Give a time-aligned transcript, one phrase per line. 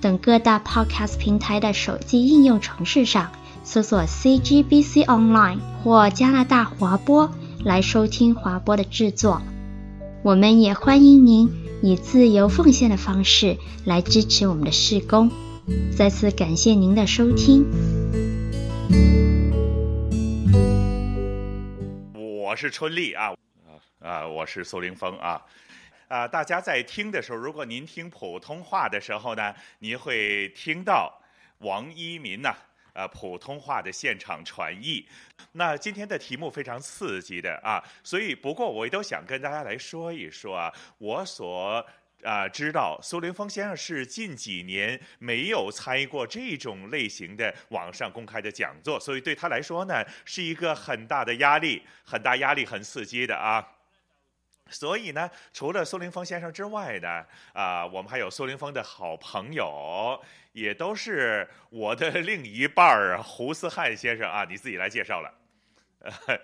[0.00, 3.32] 等各大 Podcast 平台的手机应用程式上
[3.64, 7.30] 搜索 CGBC Online 或加拿大华播
[7.64, 9.42] 来收听华播的制作。
[10.22, 11.50] 我们也欢迎您
[11.82, 15.30] 以自由奉献的方式来支持我们的事工。
[15.96, 17.64] 再次感谢您的收听。
[22.14, 23.34] 我是春丽啊。
[24.00, 25.42] 啊，我是苏凌峰啊，
[26.08, 31.12] 啊，大家在听的时候，如果您听普通话的时候呢，您会听到
[31.58, 32.54] 王一民呐，
[32.92, 35.04] 呃，普通话的现场传译。
[35.52, 41.84] 那今天的题目非常刺激的啊，所以不过我也都想跟大家来说一说啊，我所
[42.22, 53.72] 啊知道苏林峰先生是近几年没有参与过这种类型的网上公开的讲座，所以对他来说呢，是一个很大的压力，很大压力，很刺激的啊。
[54.68, 60.20] 所以呢，除了苏林峰先生之外呢，啊、我们还有苏林峰的好朋友，
[60.52, 65.32] 也都是我的另一半儿胡思汉先生啊，你自己来介绍了。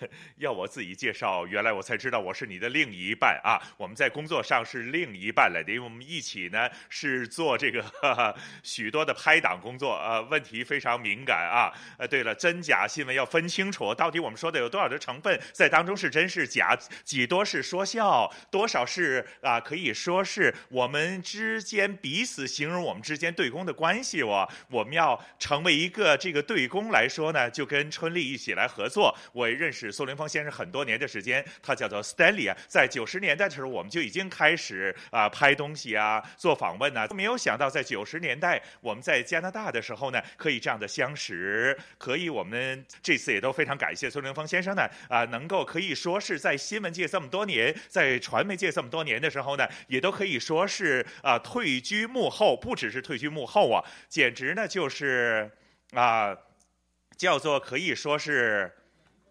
[0.36, 3.60] 要我自己介绍，原来我才知道我是你的另一半啊！
[3.76, 11.72] 我们在工作上是另一半来的，因为我们一起呢是做这个哈 哈许多的拍档工作，呃，问题非常敏感啊。
[11.98, 24.22] 呃，对了，真假新闻要分清楚，到底我们说的有多少的成分在当中是真是假，几多是说笑，多少是啊，可以说是我们之间彼此形容我们之间对公的关系。
[24.22, 29.16] 我我们要成为一个这个对公来说呢，就跟春丽一起来合作。
[29.32, 55.50] 我认是苏林峰先生很多年的时间，他叫做 Stanley 啊，在九十年代的时候，我们就已经开始啊拍东西啊，做访问啊，都没有想到在九十年代我们在加拿大的时候呢，可以这样的相识，可以我们这次也都非常感谢苏林峰先生呢啊，能够可以说是在新闻界这么多年，在传媒界这么多年的时候呢，也都可以说是啊退居幕后，不只是退居幕后啊，简直呢就是
[55.92, 56.36] 啊
[57.16, 58.72] 叫做可以说是。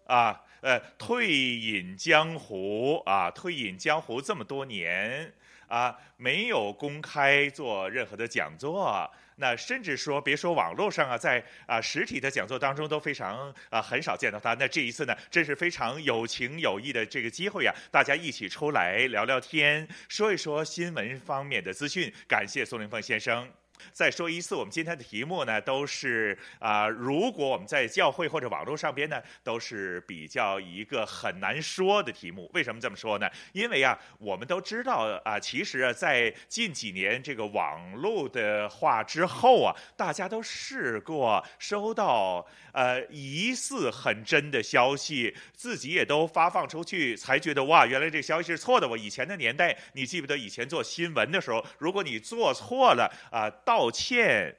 [0.04, 5.32] 啊，呃，退隐江湖啊，退隐江湖这么多年
[5.66, 14.54] 啊，没有公开做任何的讲座，那甚至说别说网络上啊，在啊实体的讲座当中都非常啊很少见到他。
[14.54, 22.12] 那这一次呢，真是非常有情有义的这个机会啊，大家一起出来聊聊天，说一说新闻方面的资讯。
[22.28, 23.63] 感谢苏凌峰先生。
[23.92, 32.50] 再说一次，我们今天的题目呢，都是啊、如果我们在教会或者网络上边呢，都是比较一个很难说的题目。
[32.54, 33.28] 为什么这么说呢？
[33.52, 48.88] 因为啊，我们都知道啊，其实啊，在近几年这个网络的话之后啊，大家都试过收到呃疑似很真的消息，自己也都发放出去，才觉得哇，原来这个消息是错的。
[48.88, 53.50] 我以前的年代，你记不得以前做新闻的时候，如果你做错了啊。
[53.64, 54.54] 道歉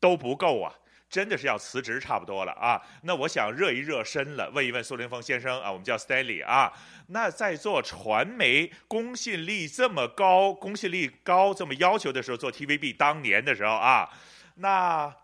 [0.00, 0.74] 都不够啊，
[1.08, 2.80] 真的是要辞职差不多了啊。
[3.02, 6.72] 那我想热一热身了，问一问苏林峰先生啊，我们叫 Stanley 啊。
[7.08, 14.08] 那在做传媒公信力这么高、公信力高这么要求的时候，做 TVB 当年的时候啊，
[14.56, 15.14] 那。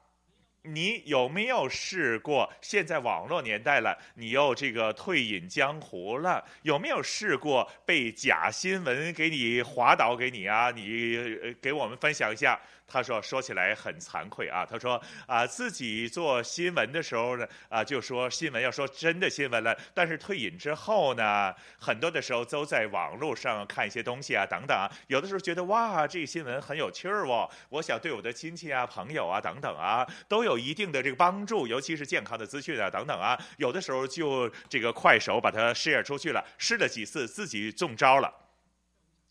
[0.67, 2.51] 你有没有试过？
[2.63, 10.71] 现在网络年代了，你又这个退隐江湖了，有没有试过被假新闻给你滑倒给你啊？
[10.71, 12.59] 你给我们分享一下。
[12.95, 14.65] 他说：“说起来很惭愧啊。
[14.65, 19.77] 他说啊，自己做新闻的时候呢，啊，就说新闻要说真的新闻了。
[19.93, 24.89] 但是退隐之后呢，很多的时候都在网络上看一些东西啊，等等啊。
[25.09, 33.37] 有的时候觉得哇，这个新闻很有趣儿哦，我想对我的亲戚啊、朋友啊等等啊，都有一定的这个帮助，尤其是健康的资讯啊等等啊。
[33.57, 38.33] 有的时候就这个快手把它 share 出去了，试了几次自己中招了，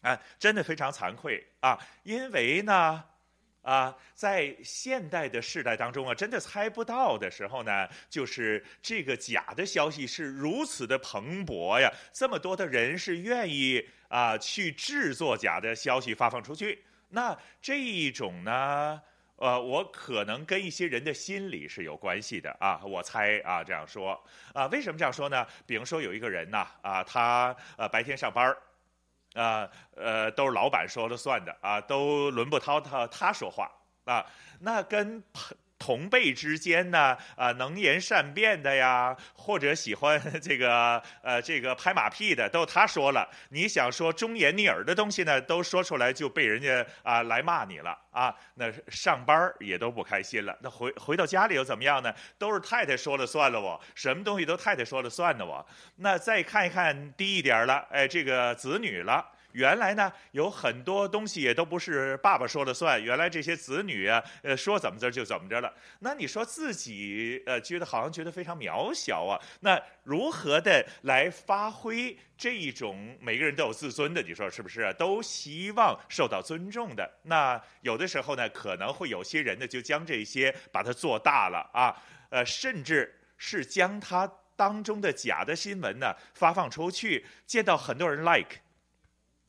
[0.01, 3.05] 啊，真的非常惭愧啊，因为呢。”
[3.63, 16.83] 啊，在现代的世代当中啊，真的猜不到的时候呢，就是这个假的消息是如此的蓬勃呀，这么多的人是愿意啊去制作假的消息发放出去。
[17.09, 19.01] 那这一种呢，
[19.37, 24.21] 呃，我可能跟一些人的心理是有关系的啊，我猜啊这样说
[24.53, 25.47] 啊，为什么这样说呢？
[25.65, 28.53] 比如说有一个人呐，啊，他呃白天上班
[29.33, 33.71] 啊，呃，都是老板说了算的啊，都轮不到他他说话
[34.05, 34.25] 啊，
[34.59, 35.23] 那跟
[35.83, 43.29] 同辈之间呢，啊，能言善辩的呀， 或者喜欢 这个呃这个拍马屁的，都他说了。
[43.49, 48.33] 你想说忠言逆耳的东西呢，都说出来就被人家啊来骂你了啊。
[48.53, 50.57] 那上班也都不开心了。
[50.61, 52.15] 那回回到家里又怎么样呢？
[52.37, 55.65] 都是太太说了算了，我什么东西都太太说了算的我。
[55.97, 59.25] 那再看一看低一点了，哎，这个子女了。
[59.53, 63.01] 原来呢，有很多东西也都不是爸爸说了算。
[63.01, 65.73] 原来这些子女啊，呃，说怎么着就怎么着了。
[65.99, 69.39] 那你说自己呃，觉得好像觉得非常渺小啊。
[69.61, 74.21] 那如何的来发挥这一种每个人都有自尊的？
[74.21, 74.93] 你说是不是？
[74.97, 77.09] 都希望受到尊重的。
[77.23, 81.95] 那有的时候呢，可能会有些人呢，就将这些把它做大了啊，
[82.29, 88.57] 呃，甚至是将它当中的假的新闻呢发放出去，见到很多人 like。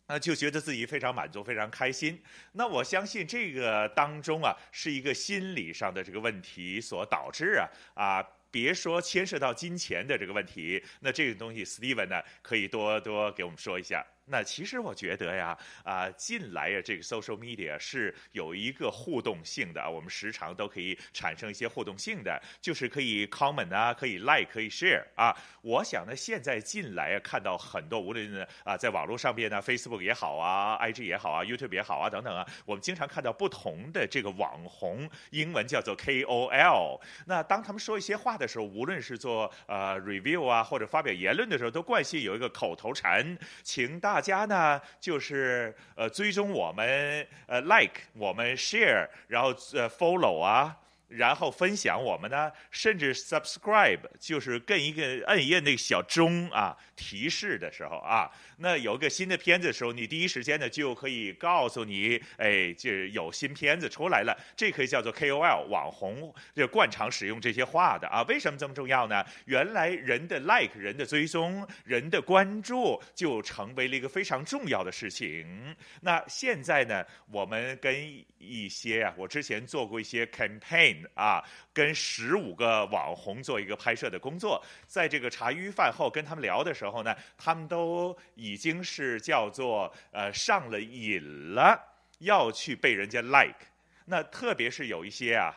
[0.07, 2.23] 那就觉得自己非常满足，非常开心。
[2.53, 14.05] 那我相信这个当中啊，是一个心理上的这个问题所导致啊啊，别说牵涉到金钱的这个问题，那这个东西，Steven 呢可以多多给我们说一下。
[14.27, 25.37] 那其实我觉得呀，啊，近来呀，这个 social media 是有一个互动性的啊，我们时常都可以产生一些互动性的，就是可以 comment 啊，可以 like，可以 share 啊。
[25.61, 36.99] 我想呢，现在近来啊，看到很多无论啊，在网络上边呢，Facebook 也好啊，IG 也好啊，YouTube 也好啊，等等啊，我们经常看到不同的这个网红，英文叫做 KOL。
[37.27, 44.14] 那当他们说一些话的时候，无论是做呃 review 啊，或者发表言论的时候，都惯性有一个口头禅，请大。
[44.15, 50.77] 大家呢，就是呃追踪我们，呃 like 我们 share，然后呃 follow 啊。
[51.17, 64.37] 然后分享我们呢，甚至 subscribe 就是跟一个摁一摁那个小钟啊，提示的时候啊，那有个新的片子的时候，你第一时间呢就可以告诉你，哎，就有新片子出来了。
[64.57, 68.23] 这可以叫做 KOL 网红，就惯常使用这些话的啊。
[68.25, 69.25] 为什么这么重要呢？
[69.47, 75.77] 原来人的 like、人的追踪、人的关注就成为了一个非常重要的事情。
[76.01, 81.04] 那现在呢，我们跟一些啊，我之前做过一些 campaign。
[81.15, 91.79] 啊，跟十五个网红做一个拍摄的工作，在这个茶余饭后跟他们聊的时候呢，他们都已经是叫做呃上了瘾了，
[92.21, 93.67] 要去被人家 like。
[94.07, 95.55] 那特别是有一些啊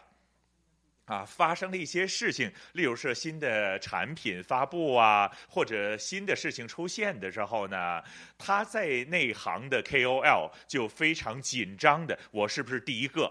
[1.05, 8.01] 啊发生了一些事情，例如说新的产品发布啊，或者新的事情出现的时候呢，
[8.37, 13.29] 他在内行的 KOL 就非常紧张的，我是不是第一个？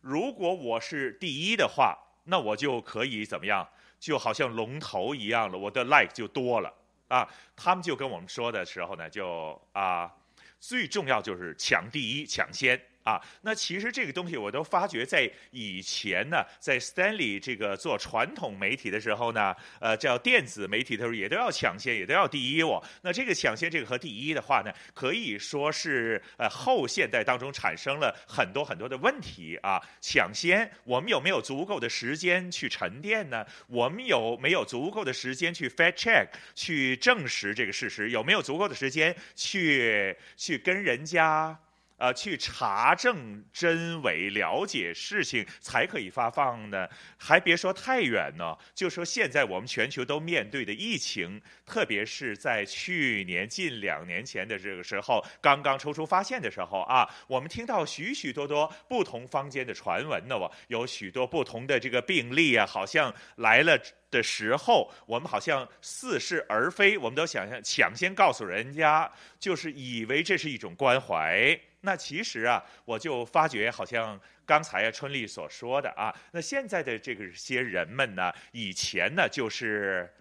[0.00, 3.68] 如果我是第一的话，那我就可以怎么样？
[3.98, 6.72] 就好像龙头一样了，我的 like 就多了
[7.08, 7.28] 啊。
[7.54, 10.10] 他们就跟我们说的时候呢，就啊，
[10.58, 12.80] 最重要就是抢第一，抢先。
[13.10, 22.80] 啊，那其实这个东西我都发觉，在以前呢，在 Stanley 这个做传统媒体的时候呢，呃，叫电子媒体的时候，也都要抢先，也都要第一哦。
[23.02, 29.82] 那这个抢先，这个和第一的话呢，可以说是呃后现代当中产生了很多很多的问题啊。
[30.00, 33.44] 抢先，我们有没有足够的时间去沉淀呢？
[33.66, 38.10] 我们有没有足够的时间去 fact check 去证实这个事实？
[38.10, 41.58] 有没有足够的时间去去跟人家？
[42.00, 46.88] 呃，去查证真伪，了解事情才可以发放呢。
[47.18, 63.78] 还别说太远呢，就说现在我们全球都面对的疫情，特别是在去年近两年前的这个时候，刚刚抽出发现的时候啊，我们听到许许多多不同坊间的传闻呢，我有许多不同的这个病例啊，好像来了
[64.10, 71.60] 的时候，我们好像似是而非，我们都想想抢先告诉人家，就是以为这是一种关怀。
[71.80, 80.12] 那其实啊，我就发觉好像刚才啊春丽所说的啊，那现在的这个些人们呢，以前呢就是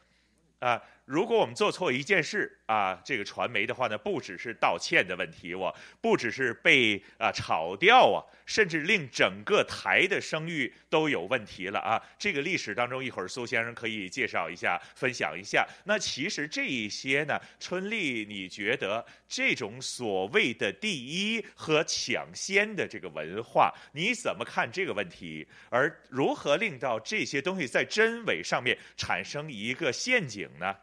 [0.60, 0.82] 啊。
[1.10, 12.00] 如果我们做错一件事啊，这个传媒的话呢，不只是道歉的问题，我不只是被啊炒掉啊，甚至令整个台的声誉都有问题了啊。
[12.20, 15.68] 这个历史当中，一会儿苏先生可以介绍一下，分享一下。
[15.84, 25.48] 那其实这一些呢，春丽，你觉得这种所谓的第一和抢先的这个文化，你怎么看这个问题？
[25.72, 30.76] 而如何令到这些东西在真伪上面产生一个陷阱呢？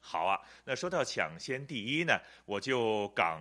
[0.00, 3.36] 好啊，那说到抢先第一呢，我就敢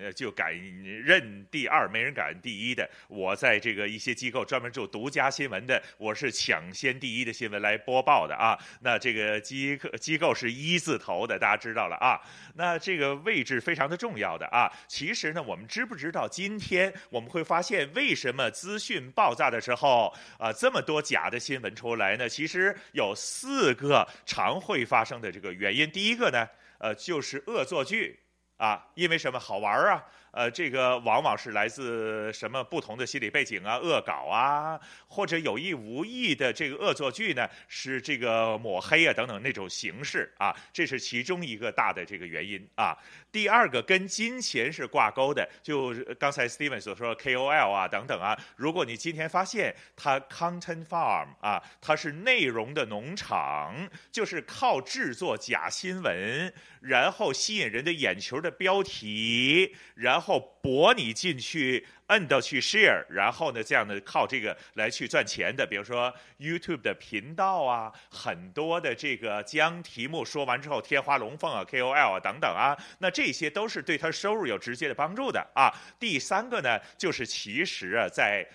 [0.00, 2.88] 呃就敢认第二，没人敢第一的。
[3.08, 8.56] 我在这个一些机构专门做独家新闻的，我是抢先第一的新闻来播报的啊。
[8.80, 12.20] 那这个机构机构是一字头的，大家知道了啊。
[12.54, 14.70] 那这个位置非常的重要的啊。
[14.86, 22.28] 其实呢，我们知不知道今天我们会发现为什么资讯爆炸的时候啊这么多假的新闻出来呢？
[22.28, 25.90] 其实有四个常会发生的这个原因。
[25.90, 28.20] 第一个呢，呃，就是恶作剧
[28.56, 30.04] 啊，因为什么好玩啊？
[30.30, 42.96] 呃，这个往往是来自什么不同的心理背景啊，恶搞啊，或者有意无意的这个恶作剧呢，是这个抹黑啊等等那种形式啊，这是其中一个大的这个原因啊。
[43.30, 61.86] 第二个跟金钱是挂钩的，就刚才 Steven 所说的 KOL 啊等等啊，如果你今天发现它 Content Farm 啊，它是内容的农场，就是靠制作假新闻，然后吸引人的眼球的标题，然然后博你进去。
[62.08, 75.70] 摁到去 share，然后呢，这样的靠这个来去赚钱的，比如说 YouTube 的频道啊，很多的这个将题目说完之后天花龙凤啊，KOL 啊等等啊，那这些都是对他收入有直接的帮助的啊。
[76.00, 78.48] 第三个呢，就是其实啊，在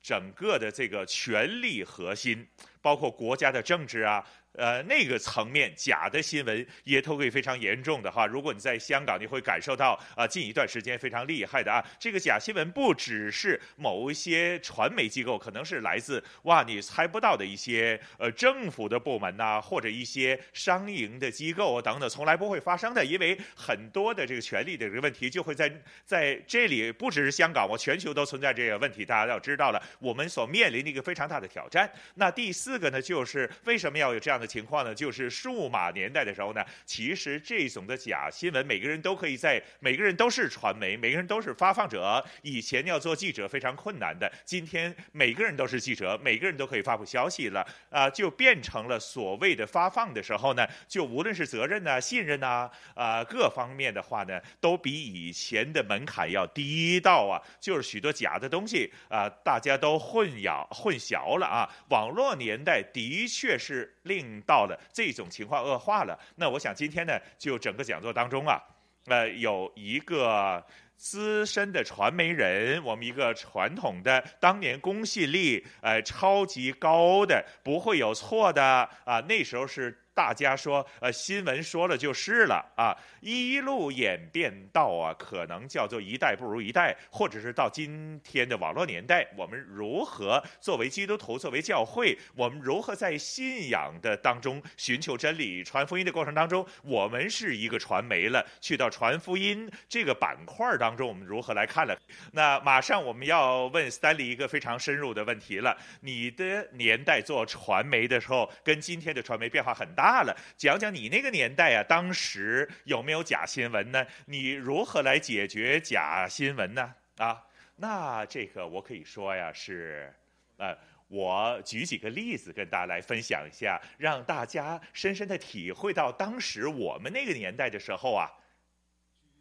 [0.00, 2.46] 整个的这个权力核心，
[2.80, 4.24] 包括国家的政治啊。
[4.54, 8.26] 呃，那个层面假的新闻也都会非常严重的哈。
[8.26, 11.84] 如果你在香港，你会感受到啊，近一段时间非常厉害的啊。
[11.98, 23.04] 这个假新闻不只是某一些传媒机构，可能是来自哇，你猜不到的一些呃政府的部门呐、或者一些商营的机构啊等等，从来不会发生的。
[23.04, 25.72] 因为很多的这个权力的这个问题，就会在
[26.04, 29.04] 在这里，不只是香港，我全球都存在这个问题。
[29.04, 31.90] 大家要知道了，我们所面临的一个非常大的挑战。
[32.14, 42.22] 那第四个呢，就是为什么要有这样的情况呢，就是数码年代的时候呢，其实这种的假新闻，每个人都可以在，每个人都是传媒，每个人都是发放者。
[42.42, 61.68] 以前要做记者非常困难的，今天每个人都是记者，每个人都可以发布消息了，啊，就变成了所谓的发放的时候呢，就无论是责任呐、信任呐，啊，各方面的话呢，都比以前的门槛要低到啊，就是许多假的东西啊，大家都混淆混淆了啊。
[61.90, 64.78] 网络年代的确是令到了。
[64.92, 68.60] 这种情况恶化了，那我想今天呢，就整个讲座当中啊，
[69.06, 70.62] 呃，有一个
[70.96, 78.62] 资深的传媒人，我们一个传统的当年公信力呃超级高的，不会有错的
[79.06, 79.98] 啊，那时候是。
[80.20, 101.98] 大家说，呃，新闻说了就是了啊，一路演变到啊，可能叫做一代不如一代，或者是到今天的网络年代，我们如何作为基督徒，作为教会，我们如何在信仰的当中寻求真理、传福音的过程当中，我们是一个传媒了，去到传福音这个板块当中，我们如何来看了？
[102.32, 110.09] 那马上我们要问 Stanley 一个非常深入的问题了：你的年代做传媒的时候，跟今天的传媒变化很大。
[110.10, 114.04] 大了，讲讲你那个年代啊，当时有没有假新闻呢？
[114.26, 116.92] 你如何来解决假新闻呢？
[117.18, 117.40] 啊，
[117.76, 120.12] 那这个我可以说呀，是，
[120.56, 120.76] 呃，
[121.06, 128.28] 我举几个例子跟大家来分享一下，让大家深深的体会到当时我们那个年代的时候啊，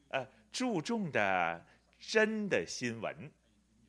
[0.09, 1.65] 呃，注重的
[1.99, 3.31] 真的新闻，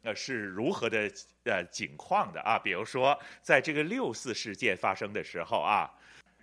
[0.03, 1.13] 呃，是如何的
[1.45, 2.59] 呃景况的啊？
[2.59, 5.91] 比如说，在这个六四事件发生的时候啊。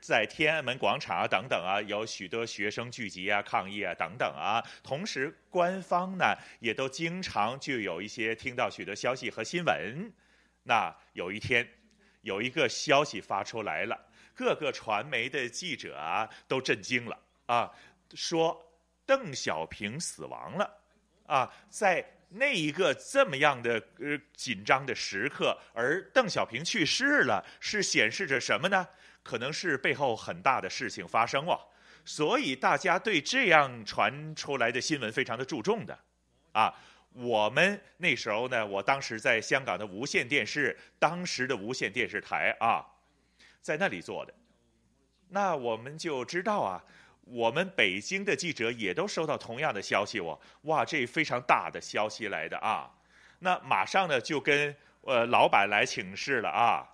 [0.07, 4.63] 在天安门广场啊，等等啊，有许多学生聚集啊、抗议啊，等等啊。
[4.81, 10.09] 同时，官方呢也都经常就有一些听到许多消息和新闻。
[10.63, 11.67] 那有一天，
[12.21, 13.99] 有一个消息发出来了，
[14.33, 17.69] 各个传媒的记者啊都震惊了啊，
[18.13, 18.57] 说
[19.05, 20.73] 邓小平死亡了
[21.25, 28.87] 啊，在那一个这么样的呃紧张的时刻，而邓小平去世了，是显示着什么呢？
[29.27, 31.59] 可能是背后很大的事情发生哦，
[32.05, 35.99] 所以大家对这样传出来的新闻非常的注重的，
[36.53, 36.73] 啊，
[37.11, 42.85] 我们那时候呢，我当时在香港的无线电视，当时的无线电视台啊，
[43.61, 44.33] 在那里做的，
[45.27, 46.81] 那我们就知道啊，
[47.25, 52.89] 我们北京的记者也都收到同样的消息哦，哇，这非常大的消息来的啊，
[53.39, 56.87] 那马上呢就跟呃老板来请示了啊。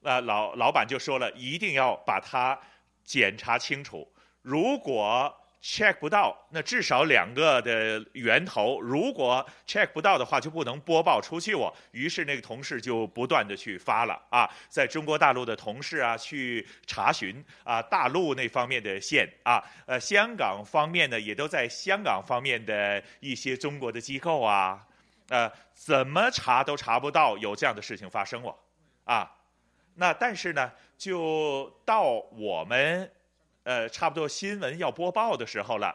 [0.00, 2.58] 那老老板就说了，一定要把它
[3.04, 4.10] 检查清楚。
[4.42, 11.70] 如果 check 不到，那至少两个的源头，如果 check 不到的话，就不能播报出去哦。
[11.90, 24.86] 于是那个同事就不断的去发了啊，在中国大陆的同事啊去查询啊，大陆那方面的线啊，呃，香港方面呢也都在香港方面的一些中国的机构啊，
[25.28, 28.54] 呃，怎么查都查不到有这样的事情发生哦，
[29.04, 29.28] 啊，
[29.98, 32.02] 那但是呢，就到
[32.32, 33.12] 我们。
[33.64, 35.94] 呃，差不多新闻要播报的时候了，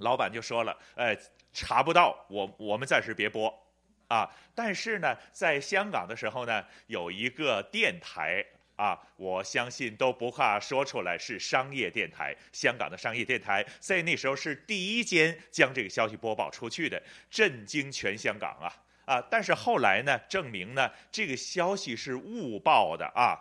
[0.00, 1.16] 老板就说了，呃，
[1.52, 3.48] 查不到，我我们暂时别播，
[4.08, 17.00] 啊，但是呢，在香港的时候呢，有一个电台啊，我相信都不怕说出来是商业电台，香港的商业电台，在那时候是第一间将这个消息播报出去的，
[17.30, 18.66] 震惊全香港啊
[19.12, 19.22] 啊！
[19.30, 23.38] 但是后来呢，证明呢，这个消息是误报的啊。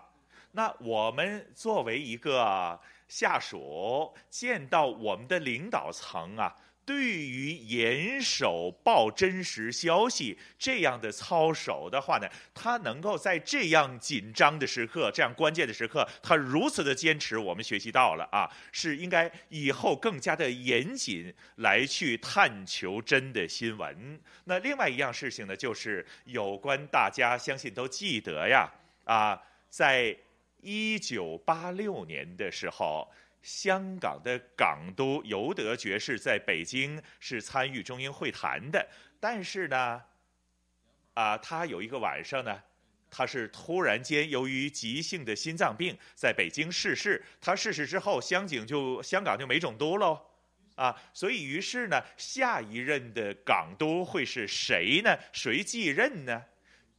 [0.51, 6.53] 那我们作为一个下属，见到我们的领导层啊，
[6.91, 24.19] 对于严守报真实消息这样的操守的话呢，他能够在这样紧张的时刻、这样关键的时刻，他如此的坚持，我们学习到了啊，是应该以后更加的严谨来去探求真的新闻。
[24.43, 28.69] 那另外一样事情呢，就是有关大家相信都记得呀，
[29.05, 30.13] 啊，在。
[30.63, 38.87] 一九八六年的时候，香港的港督尤德爵士在北京是参与中英会谈的，
[39.19, 40.01] 但是呢，
[41.13, 42.61] 啊，他有一个晚上呢，
[43.09, 47.23] 他是突然间由于急性的心脏病在北京逝世。
[47.39, 50.19] 他逝世之后，香港就香港就没总督喽，
[50.75, 55.17] 啊，所以于是呢，下一任的港督会是谁呢？
[55.33, 56.43] 谁继任呢？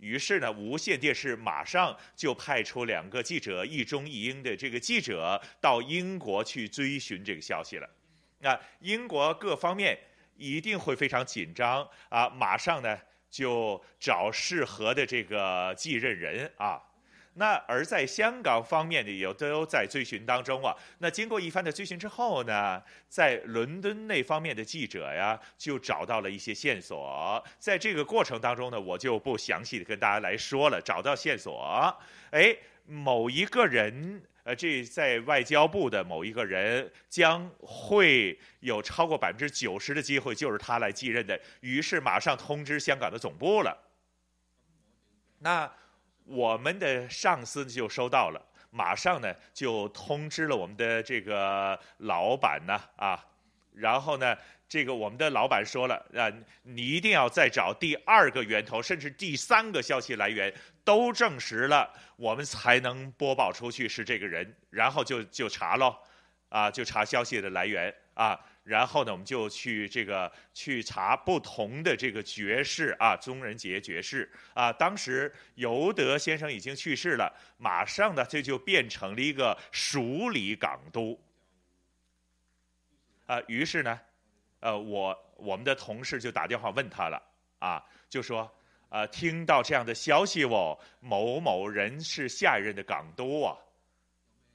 [0.02, 7.88] 于是呢，无线电视马上就派出两个记者，一中一英的这个记者到英国去追寻这个消息了。
[8.40, 9.96] 那英国各方面
[10.36, 12.98] 一定会非常紧张啊，马上呢
[13.30, 16.82] 就找适合的这个继任人啊。
[17.34, 20.76] 那而在香港方面呢，也都在追寻当中啊。
[20.98, 27.42] 那经过一番的追寻之后呢，在伦敦那方面的记者呀，就找到了一些线索。
[27.58, 30.78] 在这个过程当中呢，我就不详细的跟大家来说了。
[30.78, 31.96] 找到线索，
[32.32, 41.40] 哎，某一个人，呃，这在外交部的某一个人将会有超过百分之九十的机会就是他来继任的。
[41.60, 43.74] 于是马上通知香港的总部了。
[45.38, 45.72] 那。
[46.24, 53.22] 我们的上司就收到了，马上呢就通知了我们的这个老板呢啊，
[53.74, 54.36] 然后呢，
[54.68, 56.32] 这个我们的老板说了啊，
[56.62, 60.52] 你一定要再找第二个源头，甚至第三个消息来源
[60.84, 65.96] 都证实了，我们才能播报出去是这个人，然后就就查喽，
[66.48, 68.38] 啊，就查消息的来源啊。
[68.64, 74.72] 然后呢，我们就去这个去查不同的这个爵士啊，宗仁杰爵士啊。
[74.72, 81.20] 当时尤德先生已经去世了，马上呢，这就变成了一个署理港督
[83.26, 83.42] 啊。
[83.48, 84.00] 于是呢，
[84.60, 87.20] 呃，我我们的同事就打电话问他了
[87.58, 88.48] 啊，就说
[88.88, 93.58] 啊，听到这样的消息哦，某某人是下一任的港督啊。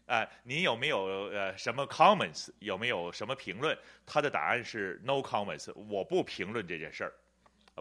[0.07, 2.49] 啊，您有没有呃什么 comments？
[2.59, 3.77] 有没有什么评论？
[4.05, 7.13] 他的答案是 no comments，我不评论这件事儿，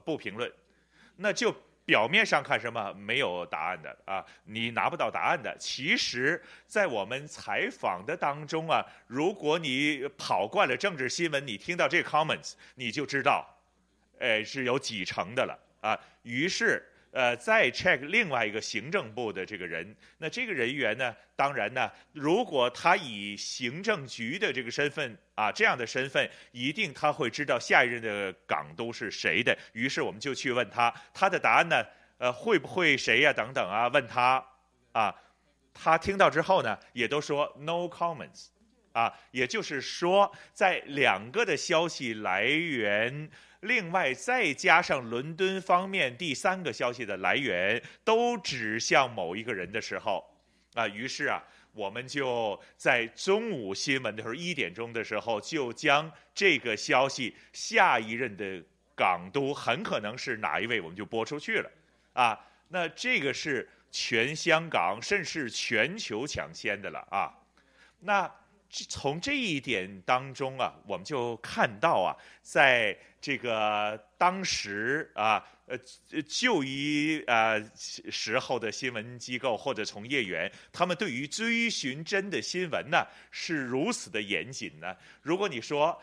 [0.05, 0.53] 不评论。
[1.15, 5.57] 那就表面上看什么没有答案的啊，你拿不到答案的。
[5.57, 13.49] 其实，在我们采访的当中啊，如果你跑惯了政治新闻，你听到这 comments，你就知道，
[14.19, 15.97] 呃，是有几成的了啊。
[16.25, 16.85] 于是。
[17.17, 29.57] 呃，再 check 另外一个行政部的这个人，那这个人员呢，当然呢，如果他以行政局的这个身份啊，这样的身份，一定他会知道下一任的港督是谁的。
[29.73, 31.83] 于是我们就去问他，他的答案呢，
[32.19, 33.33] 呃，会不会谁呀？
[33.33, 34.45] 等等啊，问他
[34.93, 35.15] 啊，
[35.73, 38.49] 他听到之后呢，也都说 no comments，
[38.93, 43.31] 啊，也就是说，在两个的消息来源。
[43.67, 50.25] 另外，再加上伦敦方面第三个消息的来源都指向某一个人的时候，
[50.75, 58.63] 啊，于是啊，我们就在中午新闻的时候一点钟的时候，就将这个消息下一任的
[58.95, 61.71] 港督很可能是哪一位，我们就播出去了，
[62.15, 67.33] 啊，那这个是全香港甚至全球抢先的了啊，
[68.01, 68.31] 那
[68.69, 75.79] 从这一点当中啊，我们就看到啊，在这个当时啊，呃，
[76.29, 84.95] 就医啊时候的新闻机构或者从业员，他们对于追寻真的新闻呢，是如此的严谨呢。
[85.23, 86.01] 如果你说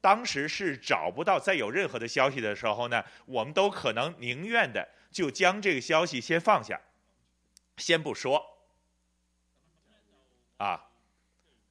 [0.00, 6.80] 当时是找不到再有任何的消息的时候呢，我们都可能宁愿的就将这个消息先放下，
[7.76, 8.42] 先不说，
[10.56, 10.85] 啊。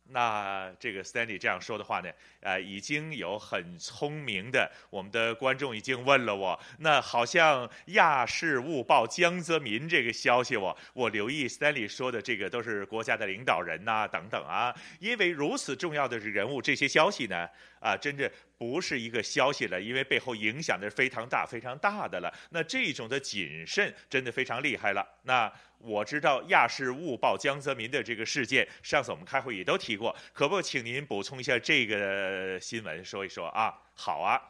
[0.10, 2.10] 那这个 Stanley 这样说的话呢，
[2.41, 17.50] 呃，已经有很聪明的我们的观众已经问了我，那好像亚视误报江泽民这个消息，我我留意 Stanley 说的这个都是国家的领导人呐、等等啊，因为如此重要的人物，这些消息呢，
[17.86, 22.34] 啊，真的不是一个消息了，因为背后影响的是非常大、非常大的了。
[22.50, 25.08] 那这种的谨慎真的非常厉害了。
[25.24, 25.52] 那。
[25.80, 33.71] 我知道亚视误报江泽民的这个事件，上次我们开会也都提过，可不可请您补充一下这个新闻，说一说啊？
[33.93, 34.41] 好啊，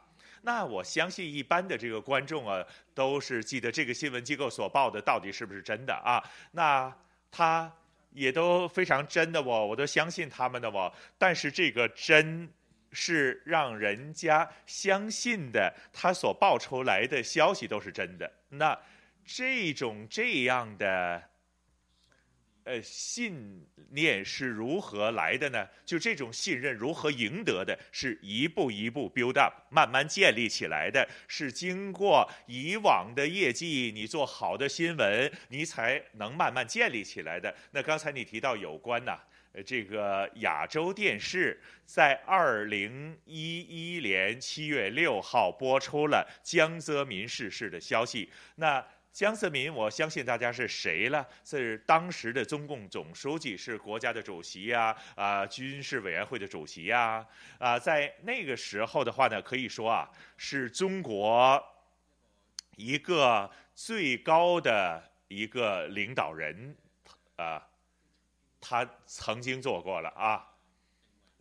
[0.44, 6.24] 那我相信一般的这个观众啊，都是记得这个新闻机构所报的到底是不是真的啊？
[6.52, 6.96] 那
[7.30, 7.70] 他
[8.14, 10.94] 也都非常真的哦，我都相信他们的哦。
[11.18, 12.48] 但是这个真
[12.96, 18.32] 是让人家相信的，他所报出来的消息都是真的。
[18.50, 18.76] 那。
[19.28, 21.20] 这种这样的，
[22.64, 25.68] 呃，信念是如何来的呢？
[25.84, 27.76] 就这种信任如何赢得的？
[27.92, 31.10] 是一步一步 build up，慢慢建立起来的。
[31.28, 37.56] 是经过以往的业绩，你做好的新闻，你才能慢慢建立起来的。
[37.72, 39.20] 那刚才你提到有关呐，
[39.64, 48.86] 这个亚洲电视在二零一一年七月六号播出了江泽民逝世的消息，那。
[49.16, 51.26] 江泽民，我相信大家是谁了？
[51.46, 57.26] 是当时的中共总书记，是国家的主席呀，啊，军事委员会的主席呀，
[57.58, 61.66] 啊，在那个时候的话呢，可以说啊，是中国
[62.76, 66.76] 一个最高的一个领导人，
[67.38, 67.66] 啊，
[68.62, 70.48] 他曾经做过了啊，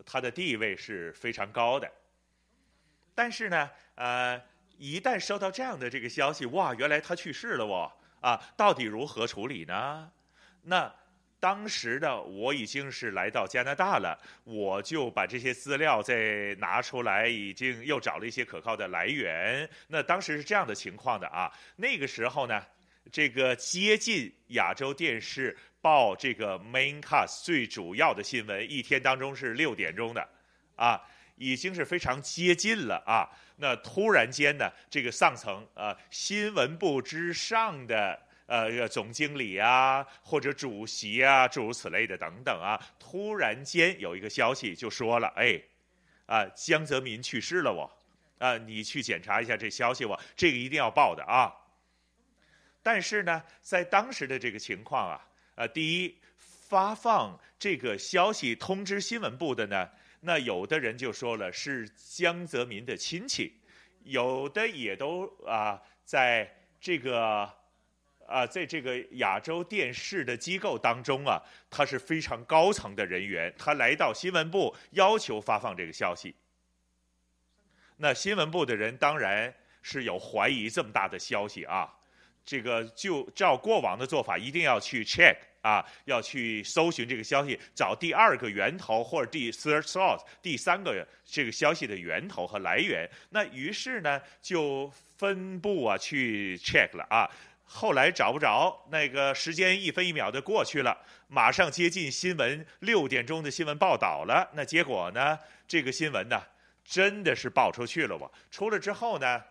[0.05, 1.91] 他的地位是非常高的，
[3.13, 4.41] 但是呢，呃。
[4.77, 10.11] 一旦收到这样的这个消息，哇，原来他去世了哦，啊，到底如何处理呢？
[10.63, 10.93] 那
[11.39, 19.69] 当时的我已经是来到加拿大了，我就把这些资料再拿出来，已经又找了一些可靠的来源。
[19.87, 22.61] 那当时是这样的情况的啊，那个时候呢，
[23.09, 30.27] 这个接近亚洲电视报这个 main cast 最主要的新闻，一天当中是六点钟的，
[30.75, 30.99] 啊。
[31.37, 33.27] 已经是非常接近了啊！
[33.57, 45.61] 那突然间呢，这个上层呃新闻部之上的呃总经理啊，或者主席啊，诸如此类的等等啊，突然间有一个消息就说了，哎，
[46.25, 47.91] 啊江泽民去世了，我
[48.37, 51.53] 啊你去检查一下这消息，我这个一定要报的啊。
[52.81, 55.21] 但是呢，在当时的这个情况啊，
[55.55, 59.89] 呃，第一发放这个消息通知新闻部的呢。
[60.21, 63.53] 那有的人就说了是江泽民的亲戚，
[64.03, 67.47] 有的也都啊，在这个
[68.27, 71.39] 啊，在这个亚洲电视的机构当中啊，
[71.69, 76.35] 他是非常高层的人员，他来到新闻部要求发放这个消息。
[77.97, 81.94] 那新闻部的人当然是有怀疑这么大的消息啊，
[82.45, 85.35] 这个就照过往的做法，一定要去 check。
[85.65, 93.09] 啊，要去搜寻这个消息，找第二个源头或者第 third source 第三个这个消息的源头和来源。
[93.31, 97.27] 那于是呢，就分部啊去 check 了啊。
[97.63, 100.95] 后来找不着，那个时间一分一秒的过去了，
[101.27, 104.47] 马上接近新闻六点钟的新闻报道了。
[104.53, 106.39] 那结果呢，这个新闻呢，
[106.83, 108.15] 真的是报出去了。
[108.15, 109.41] 我出了之后呢，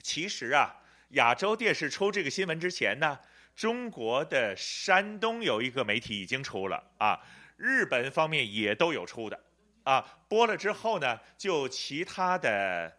[0.00, 0.72] 其实啊，
[1.10, 3.18] 亚洲电视出这个新闻之前呢。
[3.56, 7.18] 中国的山东有一个媒体已经出了啊，
[7.56, 9.40] 日本方面也都有出的
[9.82, 12.97] 啊，播了之后呢，就其他的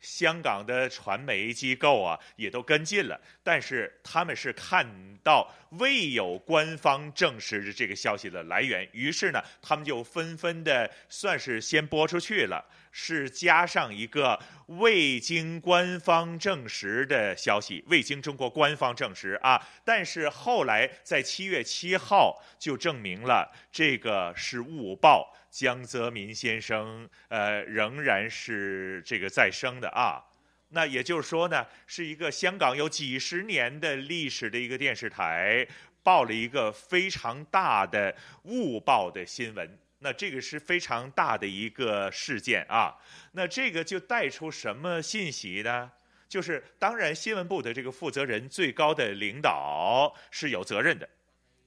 [0.00, 4.86] 香港的传媒机构啊也都跟进了，但是他们是看
[5.22, 12.64] 到未有官方证实的这个消息的来源，于是呢，他们就纷纷的算是先播出去了。
[12.90, 30.22] 是加上一个未经官方证实的消息，未经中国官方证实啊，但是后来在七月七号就证明了这个是误报，江泽民先生呃仍然是这个在生的啊。
[30.68, 35.66] 那也就是说呢，是一个香港有几十年的历史的一个电视台
[36.02, 39.78] 报了一个非常大的误报的新闻。
[40.00, 42.94] 那这个是非常大的一个事件啊。
[43.32, 45.90] 那这个就带出什么信息呢？
[46.28, 51.08] 就是当然新闻部的这个负责人、最高的领导是有责任的。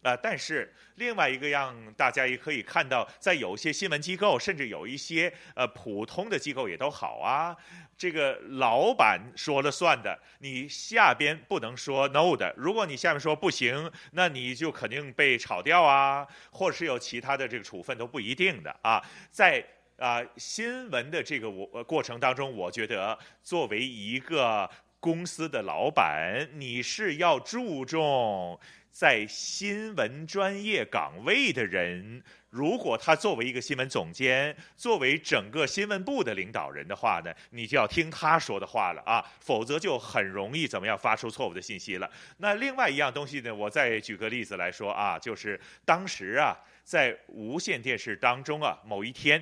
[0.02, 7.56] 啊、但是另外一个让大家也可以看到，在有些新闻机构，甚至有一些呃普通的机构也都好啊，
[7.96, 12.52] 这个老板说了算的，你下边不能说 no 的。
[12.58, 19.00] 如果你下面说不行，那你就肯定被炒掉啊，或者是有其他的这个处分都不一定的啊。
[19.30, 19.64] 在
[19.98, 24.68] 啊、新闻的这个我过程当中，我觉得作为一个
[25.00, 28.60] 公司的老板，你是要注重。
[28.92, 42.12] 在新闻专业岗位的人，如果他作为一个新闻总监，作为整个新闻部的领导人的话呢，你就要听他说的话了啊，否则就很容易怎么样发出错误的信息了。
[42.38, 49.42] 那另外一样东西呢，我再举个例子来说啊，就是当时啊，在无线电视当中啊，某一天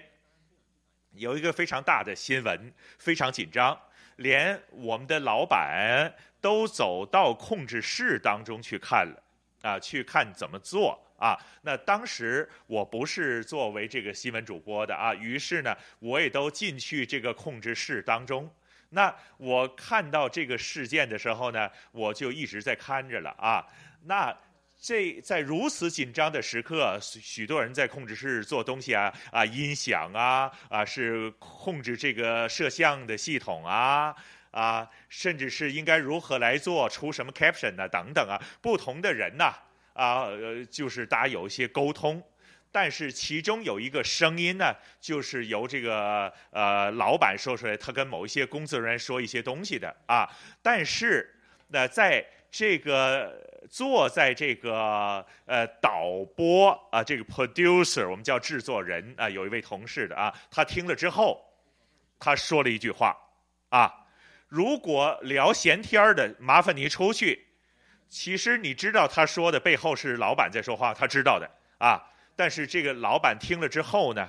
[1.14, 3.76] 有一个非常大的新闻，非常紧张，
[4.18, 9.24] 连我们的老板都走到控制室当中去看了。
[9.62, 11.38] 啊，去看怎么做啊？
[11.62, 18.50] 那当时我不是作为这个新闻主播的啊，于是呢，我也都进去这个控制室当中。
[18.92, 23.64] 那我看到这个事件的时候呢，我就一直在看着了啊。
[24.06, 24.36] 那
[24.82, 34.16] 这在如此紧张的时刻，许多人在控制室做东西啊啊，音响啊啊，是控制这个摄像的系统啊。
[34.52, 37.88] 啊，甚至是应该如何来做，出什么 caption 呢？
[37.88, 39.54] 等等啊，不同的人呐，
[39.94, 42.24] 啊，呃，就是大家有一些沟通，
[42.72, 50.28] 但是其中有一个声音呢，就是由这个呃老板说出来，他跟某一些工作人员说一些东西的啊。
[50.64, 51.32] 但是
[51.68, 61.40] 那在这个坐在这个呃导播啊，这个 producer，我们叫制作人啊，有一位同事的啊，他听了之后，
[62.20, 63.16] 他说了一句话
[63.70, 63.94] 啊。
[64.50, 67.46] 如果聊闲天儿的，麻烦你出去。
[68.10, 72.04] 其实你知道他说的背后是老板在说话，他知道的啊。
[72.36, 74.28] 但是这个老板听了之后呢，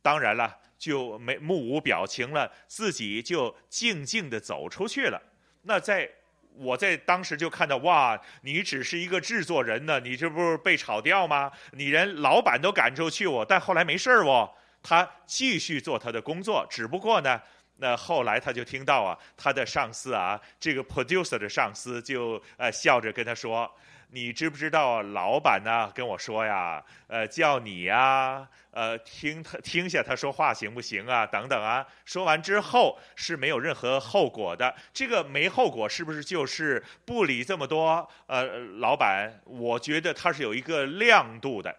[0.00, 5.20] 当然了，就没目无表情了，自己就静静地走出去了。
[5.62, 6.10] 那在
[6.56, 11.52] 我在当时就看到，哇，你只是一个制作人呢，你这不是被炒掉吗？
[11.72, 14.50] 你连老板都赶出去我，但后来没事儿哦，
[14.82, 17.42] 他继续做他的工作，只不过呢。
[17.76, 23.68] 那后来他就听到啊，他的上司啊，这个 producer 的上司就呃笑着跟他说
[24.10, 31.26] ：“你知不知道老板呢跟我说呀，呃叫你呀，呃听他听下他说话行不行啊？
[31.26, 34.72] 等等啊。”说完之后是没有任何后果的。
[34.92, 38.08] 这个没后果是不是就是不理这么多？
[38.28, 38.44] 呃，
[38.78, 41.76] 老板，我觉得他是有一个亮度的，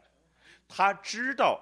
[0.68, 1.58] 他知道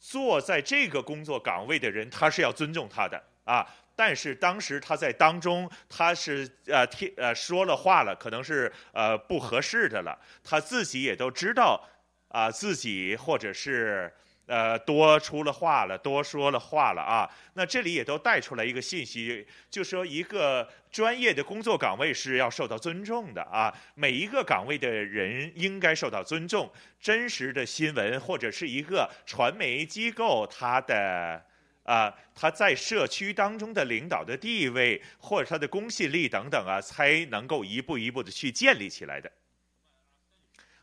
[0.00, 3.22] 坐在这个工作岗位的人，他是要尊重他的。
[3.46, 3.66] 啊！
[3.98, 10.18] 但是当时他在当中，他是呃听呃说了话了，可能是呃不合适的了。
[10.44, 11.82] 他自己也都知道
[12.28, 14.12] 啊、自己或者是
[14.44, 17.26] 呃多出了话了，多说了话了啊。
[17.54, 23.72] 那这里也都带出来一个信息，就说一个专业的工作岗位是要受到尊重的啊。
[23.94, 26.70] 每一个岗位的人应该受到尊重。
[27.00, 31.42] 真实的新闻或者是一个传媒机构，它的。
[31.86, 39.32] 啊，他在社区当中的领导的地位，或者他的公信力等等啊，才能够一步一步的去建立起来的。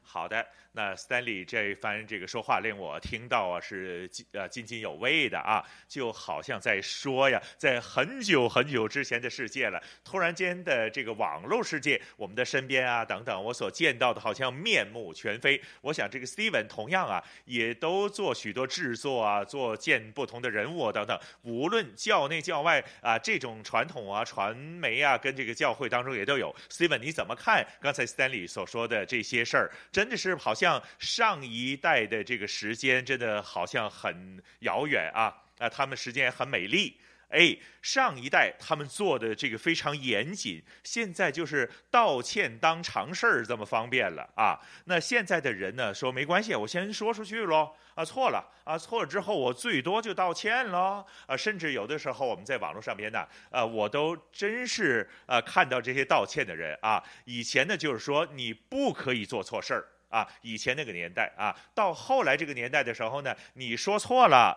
[0.02, 0.46] 好的。
[0.76, 15.62] 那 Stanley 这一番这个说话令我听到啊是津呃津津有味的啊，就好像在说呀，在很久很久之前的世界了，突然间的这个网络世界，我们的身边啊等等，我所见到的好像面目全非。
[15.82, 26.52] 我想这个 Steven 同样啊，也都做许多制作啊，做见不同的人物啊等等，无论教内教外啊，这种传统啊传媒啊，跟这个教会当中也都有。
[26.72, 29.72] Steven 你怎么看刚才 Stanley 所说的这些事儿？
[29.92, 30.63] 真的是好像。
[30.64, 35.36] 像上一代的这个时间，真的好像很遥远啊！
[35.58, 36.98] 啊，他们时间很美丽。
[37.28, 44.60] 哎，上一代他们做的这个非常严谨，现在就是道歉当常事儿这么方便了啊！
[44.86, 47.76] 那现在的人呢，说没关系，我先说出去喽。
[47.96, 51.04] 啊，错了啊，错了之后我最多就道歉喽。
[51.26, 57.04] 啊，甚至有的时候我们在网络上边呢，呃，我都真是呃看到这些道歉的人啊。
[57.26, 59.88] 以前呢，就是说你不可以做错事儿。
[60.14, 64.56] 啊，以前那个年代啊，到后来这个年代的时候呢，你说错了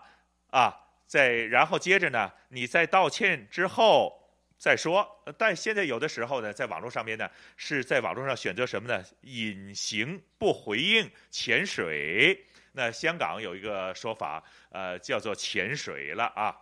[0.51, 0.71] 啊，
[1.07, 4.13] 再然后接着呢，你在道歉之后
[4.59, 5.25] 再说。
[5.39, 9.03] 但现在有的时候呢，在网络上面呢，是在网络上选择什么呢？
[9.23, 12.45] 隐形不回应，潜水。
[12.73, 16.55] 那香港有一个说法，呃，叫做潜水了啊。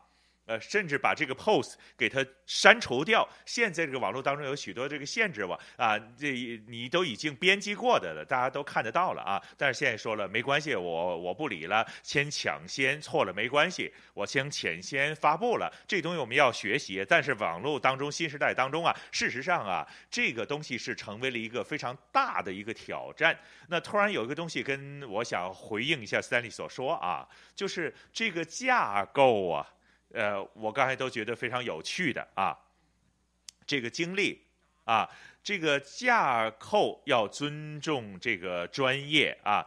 [0.46, 3.26] 呃，甚至把这个 post 给它删除掉。
[3.46, 6.32] 现在这个网络当中有许多这个限制网，啊，这
[6.66, 9.42] 你都已经编辑过的了，大家都看得到了啊。
[9.56, 15.72] 但是现在说了没关系，我我不理了，先抢先错了没关系，我先抢先发布了。
[15.86, 23.38] 这东西我们要学习，但是网络当中新时代当中啊，事实上啊，这个东西是成为了一个非常大的一个挑战。
[23.68, 29.66] 那突然有一个东西跟我想回应一下 Stanley 所说啊，就是这个架构啊。
[30.14, 32.56] 呃，我刚才都觉得非常有趣的啊，
[33.66, 34.40] 这个经历
[34.84, 35.10] 啊，
[35.42, 39.66] 这个架构要尊重这个专业啊。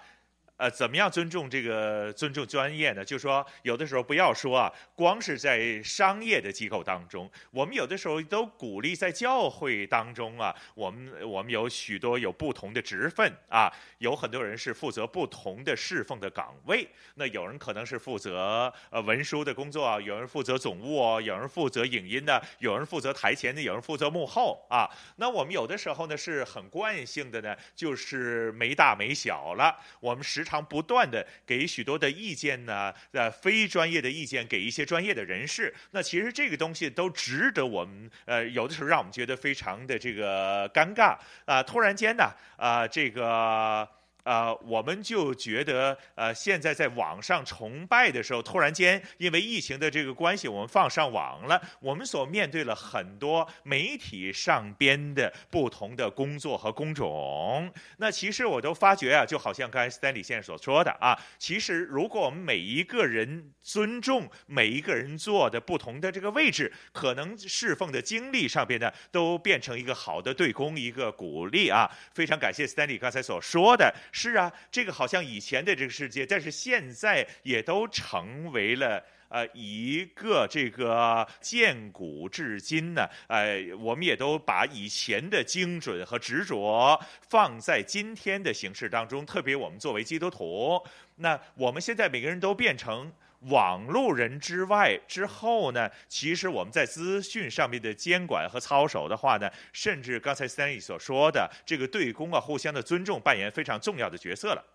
[0.57, 3.05] 呃，怎么样尊重这个尊重专业呢？
[3.05, 16.87] 就是说，有的时候不要说啊，光是在商业的机构当中，我们有的时候都鼓励在教会当中啊，我们我们有许多有不同的职分啊，有很多人是负责不同的侍奉的岗位。
[17.13, 24.89] 那有人可能是负责呃文书的工作，有人负责总务，有人负责影音的，有人负责台前的，有人负责幕后啊。
[25.17, 30.46] 那我们有的时候呢是很惯性的呢，就是没大没小了，我们实。
[30.47, 42.23] 常不断的给许多的意见呢，呃，非专业的意见给一些专业的人士，那其实这个东西都值得我们，呃，有的时候让我们觉得非常的这个尴尬啊、突然间呢，
[42.55, 43.87] 啊、呃，这个。
[44.27, 51.61] 呃，我们就觉得，呃，现在在网上崇拜的时候，突然间因为疫情的这个关系，我们放上网了。
[51.79, 57.71] 我们所面对了很多媒体上边的不同的工作和工种。
[57.99, 71.89] 那其实我都发觉啊，就好像刚才 Stanley 先生所说的啊，其实如果我们每一个人尊重每一个人做的不同的这个位置，可能侍奉的经历上边呢，都变成一个好的对公，一个鼓励啊。
[72.13, 73.95] 非常感谢 Stanley 刚才所说的。
[74.19, 86.99] 是啊，这个好像以前的这个世界，但是现在也都成为了呃一个这个建古至今呢，呃，我们也都把以前的精准和执着
[87.29, 89.23] 放在今天的形式当中。
[89.23, 90.81] 特别我们作为基督徒，
[91.17, 104.65] 那我们现在每个人都变成网路人之外之后呢，其实我们在资讯上面的监管和操守的话呢，甚至刚才 Stanley 所说的这个对公啊，互相的尊重扮演非常重要的角色了。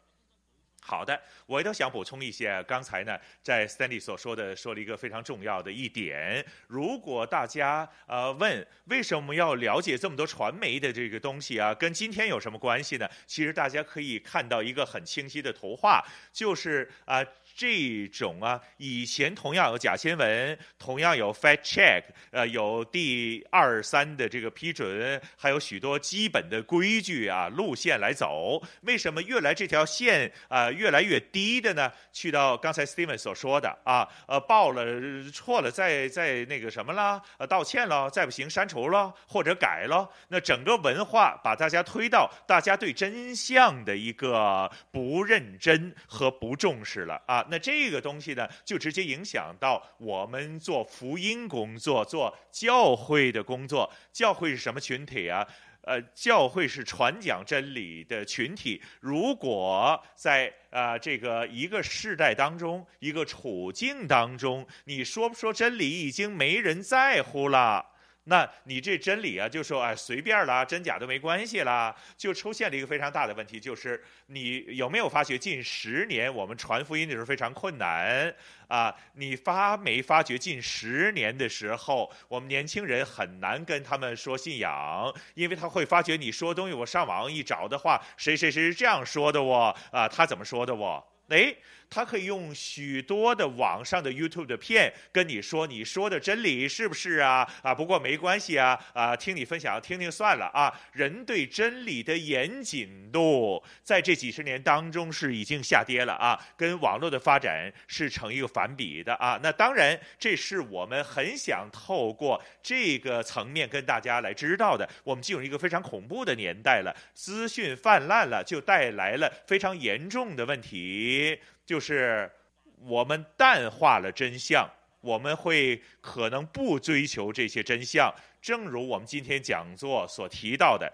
[0.84, 2.60] 好的，我也都想补充一些。
[2.64, 6.44] 刚才呢，在 Stanley 所说的说了一个非常重要的一点。
[6.66, 13.08] 如果大家呃问为什么要了解这么多传媒的这个东西啊，跟今天有什么关系呢？
[13.28, 17.24] 其实大家可以看到一个很清晰的图画，就是啊。
[17.54, 28.62] 这种啊，以前同样有假新闻，同样有 fact check，呃，有第二三的这个批准，还有许多基本的规矩啊，路线来走。
[28.82, 31.92] 为什么越来这条线啊、越来越低的呢？
[32.12, 34.84] 去到刚才 Steven 所说的啊，呃，报了
[35.32, 40.08] 错了，再再那个什么了，呃，道歉了，再不行删除了或者改了。
[40.28, 47.41] 那整个文化把大家推到大家对真相的一个不认真和不重视了啊。
[47.50, 53.90] 那这个东西呢，就直接影响到我们做福音工作、做教会的工作。
[54.12, 55.46] 教会是什么群体啊？
[55.82, 58.80] 呃，教会是传讲真理的群体。
[59.00, 67.84] 如果在呃这个一个世代当中、一个处境当中，你说不说真理已经没人在乎了。
[68.24, 78.32] 那你这真理啊，就说哎随便啦，真假都没关系啦，就出现了一个非常大的问题，就是你有没有发觉近十年我们传福音的时候非常困难
[78.68, 78.94] 啊？
[79.14, 91.04] 你发没发觉近十年的时候，我们年轻人很难跟他们说信仰，因为他会发觉你说东西，我上网一找的话，谁谁谁是这样说的哦，啊，他怎么说的哦？
[91.28, 91.52] 哎。
[91.94, 97.46] 他可以用许多的网上的 YouTube 的片跟你说，你说的真理是不是啊？
[97.62, 100.72] 啊，不过没关系啊，啊，听你分享，听听算了啊。
[100.92, 109.38] 人对真理的严谨度，在这几十年当中是已经下跌了啊，跟网络的发展是成一个反比的啊。
[109.42, 114.88] 那当然，这是我们很想透过这个层面跟大家来知道的。
[115.04, 121.38] 我们进入一个非常恐怖的年代了，资讯泛滥了，就带来了非常严重的问题。
[121.64, 122.30] 就是
[122.78, 124.68] 我们淡化了真相，
[125.00, 128.12] 我们会可能不追求这些真相。
[128.40, 130.92] 正如我们今天讲座所提到的，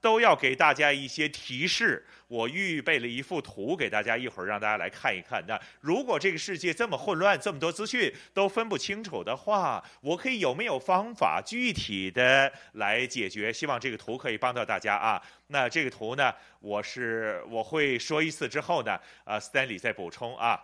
[0.00, 2.04] 都要给大家一些提示。
[2.28, 5.42] 我预备了一幅图给大家，一会儿让大家来看一看。
[5.48, 13.50] 那如果这个世界这么混乱，这么多资讯都分不清楚的话，我可以有没有方法具体的来解决？
[13.50, 15.22] 希望这个图可以帮到大家啊。
[15.46, 20.62] 那这个图呢，我是我会说一次之后呢，呃，Stanley 再补充啊。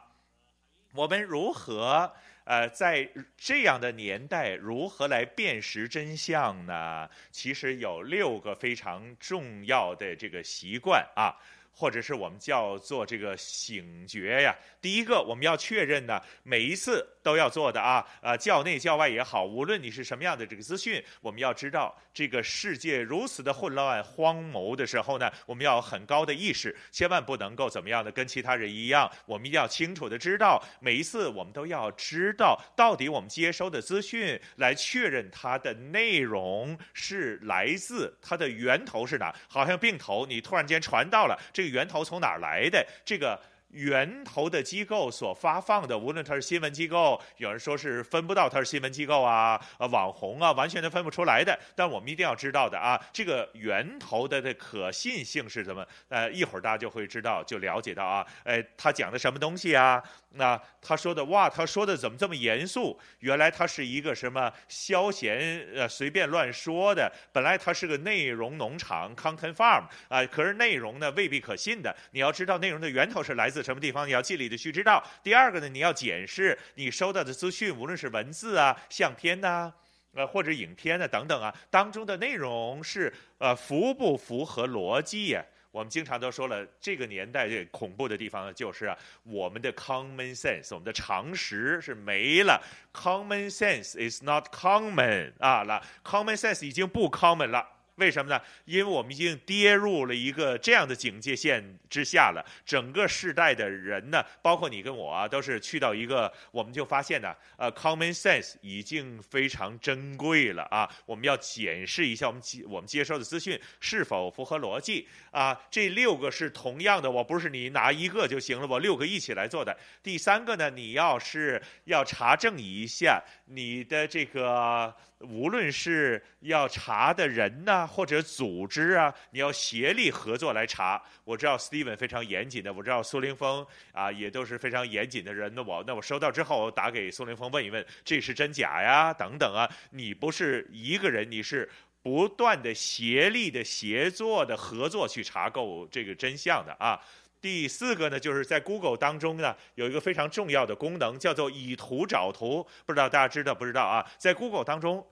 [0.92, 2.12] 我们如何？
[2.44, 7.08] 呃，在这样的年代，如何来辨识真相呢？
[7.30, 11.34] 其实有六个非常重要的这个习惯啊。
[11.74, 14.56] 或者是我们叫做这个醒觉呀。
[14.80, 41.74] 第一个，我们要确认呢，每一次都要做的啊，呃，教内教外也好，无论你是什么样的这个资讯，我们要知道，这个世界如此的混乱荒谬的时候呢，我们要很高的意识，千万不能够怎么样的跟其他人一样，我们一定要清楚的知道，每一次我们都要知道，到底我们接收的资讯来确认它的内容是来自它的源头是哪，好像病头你突然间传到了这个。
[41.74, 42.86] 源头从哪儿来的？
[43.04, 43.38] 这个。
[43.74, 51.58] 源头的机构所发放的，无论它是新闻机构，有人说是分不到它是新闻机构啊，呃，网红啊，完全都分不出来的。
[51.74, 55.84] 但我们一定要知道的啊，这个源头的的可信性是怎么？
[56.08, 60.00] 呃，一会儿大家就会知道，就了解到啊，哎，他讲的什么东西啊？
[60.36, 62.96] 那他说的哇，他说的怎么这么严肃？
[63.20, 67.12] 原来他是一个什么消闲呃随便乱说的。
[67.32, 71.94] 本来他是个内容农场 （content farm） 啊，呃，可是内容呢未必可信的。
[72.12, 73.63] 你要知道内容的源头是来自。
[73.64, 75.02] 什么地方你要尽力的去知道。
[75.22, 79.72] 第二个呢，你要检视你收到的资讯，无论是文字啊、相片呐、
[80.14, 85.44] 呃或者影片啊等等啊，当中的内容是呃符不符合逻辑呀？
[85.72, 92.62] 我们经常都说了，这个年代这恐怖的地方呢，就是，我们的 common sense，我们的常识是没了。
[92.92, 97.66] Common sense is not common 啊，那 common sense 已经不 common 了。
[97.96, 98.40] 为什么呢？
[98.64, 102.44] 因为我们已经跌入了一个这样的警戒线之下了。
[102.66, 110.90] 整个世代的人呢，包括你跟我啊，都是去到一个，我们就发现呢，呃，common sense 已经非常珍贵了啊。
[111.06, 115.56] 我们要检视一下我们接我们接收的资讯是否符合逻辑啊。
[115.70, 119.76] 这六个是同样的，我不是你拿一个就行了，我六个一起来做的。
[120.02, 124.92] 第三个呢，你要是要查证一下你的这个。
[125.24, 131.02] 无论是要查的人呐，或者组织啊，你要协力合作来查。
[131.24, 135.52] 我知道 Steven 非常严谨的，我知道苏凌峰啊也都是非常严谨的人。
[135.54, 139.12] 那我那我收到之后我打给苏凌峰问一问，这是真假呀？
[139.12, 141.68] 等等啊，你不是一个人，你是
[142.02, 147.00] 不断的协力的协作的合作去查够这个真相的啊。
[147.40, 152.66] 第四个呢，就是在 Google 当中呢，有一个非常重要的功能，叫做以图找图。
[152.86, 154.04] 不知道大家知道不知道啊？
[154.18, 155.06] 在 Google 当中。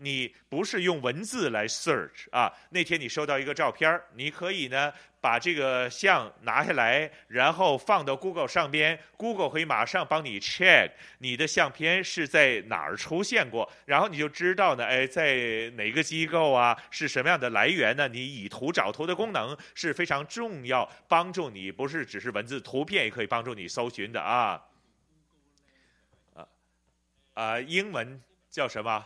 [0.00, 2.52] 你不是用文字来 search 啊？
[2.70, 18.06] 那天你收到一个照片，你可以呢把这个像拿下来，然后放到 Google 上边，Google 可以马上帮你 check 你的相片是在哪儿出现过，然后你就知道呢，哎，在哪个机构啊，是什么样的来源呢？
[18.06, 24.62] 你以图找图的功能是非常重要，帮助你不是只是文字，图片也可以帮助你搜寻的啊。
[26.34, 26.46] 啊
[27.34, 29.04] 啊，英文叫什么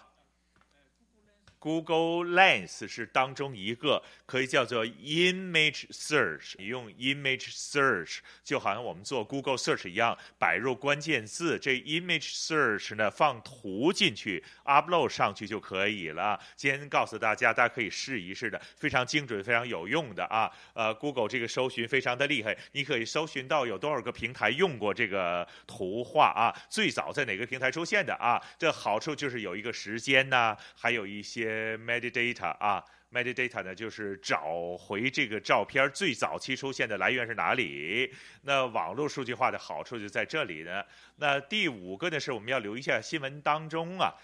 [1.63, 6.55] ？Google Lens 是当中一个，可以叫做 Image Search。
[6.59, 16.41] 你用 Image Search 就好像我们做 Google Search 一样，摆入关键字，这 Image Search 呢放图进去，upload 上去就可以了。
[16.57, 20.51] 今天告诉大家，大家可以试一试的，非常精准、非常有用的啊。
[20.75, 26.53] 呃，Google 这个搜寻非常的厉害，你可以搜寻到有多少个平台用过这个图画啊？
[26.69, 28.43] 最早在哪个平台出现的啊？
[28.59, 31.52] 这好处就是有一个时间呐，还有一些。
[31.53, 32.83] 呃，metadata 啊
[33.13, 38.11] ，metadata 呢，就是找回这个照片最早期出现的来源是哪里。
[38.41, 40.83] 那网络数据化的好处就在这里呢。
[41.17, 44.15] 那第五个呢，是我们要留意一下新闻当中啊，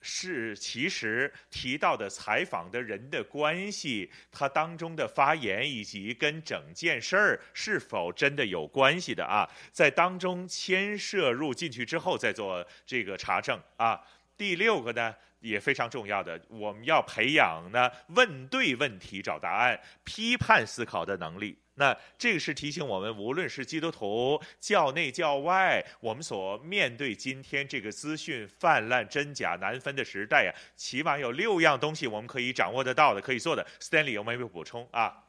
[0.00, 14.00] 是其实提到的采访的人的关系，他当中的发言以及跟整件事儿是否真的有关系的啊，在当中牵涉入进去之后再做这个查证啊。
[14.38, 21.58] 第六个呢，也非常重要的，我们要培养呢问对问题、找答案、批判思考的能力。
[21.78, 33.66] 那这个是提醒我们，无论是基督徒教内教外，我们所面对今天这个资讯泛滥、真假难分的时代呀，起码有六样东西我们可以掌握得到的、可以做的。
[33.78, 35.22] Stanley 有没有补充啊？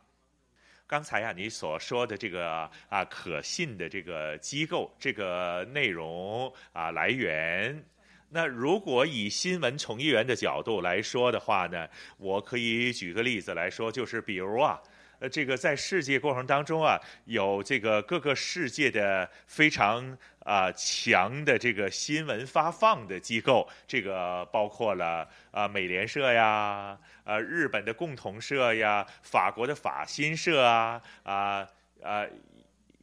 [0.87, 7.83] 刚才呀，你所说的这个啊可信的这个机构、这个内容啊来源。
[8.29, 14.81] 那如果以新闻从业员的角度来说的话呢，我可以举个例子来说，就是比如啊，
[15.19, 31.67] 呃，这个在世界过程当中啊，有这个各个世界的非常啊、强的这个新闻发放的机构，这个包括了啊、美联社呀，呃日本的共同社呀，法国的法新社啊，啊、
[32.03, 32.25] 啊。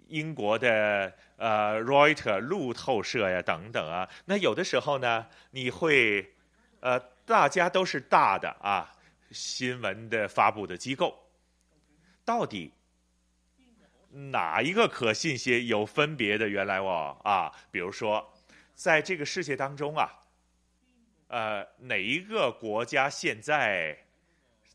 [0.08, 6.32] 英国的呃 r e u t e r 路透社呀等等啊，那有的时候呢，你会
[6.80, 8.92] 呃大家都是大的啊
[9.30, 11.14] 新闻的发布的机构，
[12.24, 12.72] 到底
[14.10, 15.64] 哪一个可信些？
[15.64, 16.48] 有分别的？
[16.48, 18.32] 原来我啊，比如说
[18.74, 20.08] 在这个世界当中啊，
[21.26, 23.98] 呃哪一个国家现在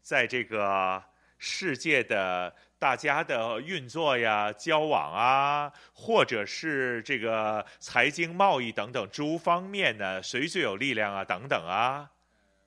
[0.01, 1.01] 在这个
[1.39, 2.53] 世界的？
[2.79, 11.25] 大家的运作呀、交往啊，或者是这个财经、贸易等等诸方面呢，谁最有力量啊？
[11.25, 12.09] 等等啊，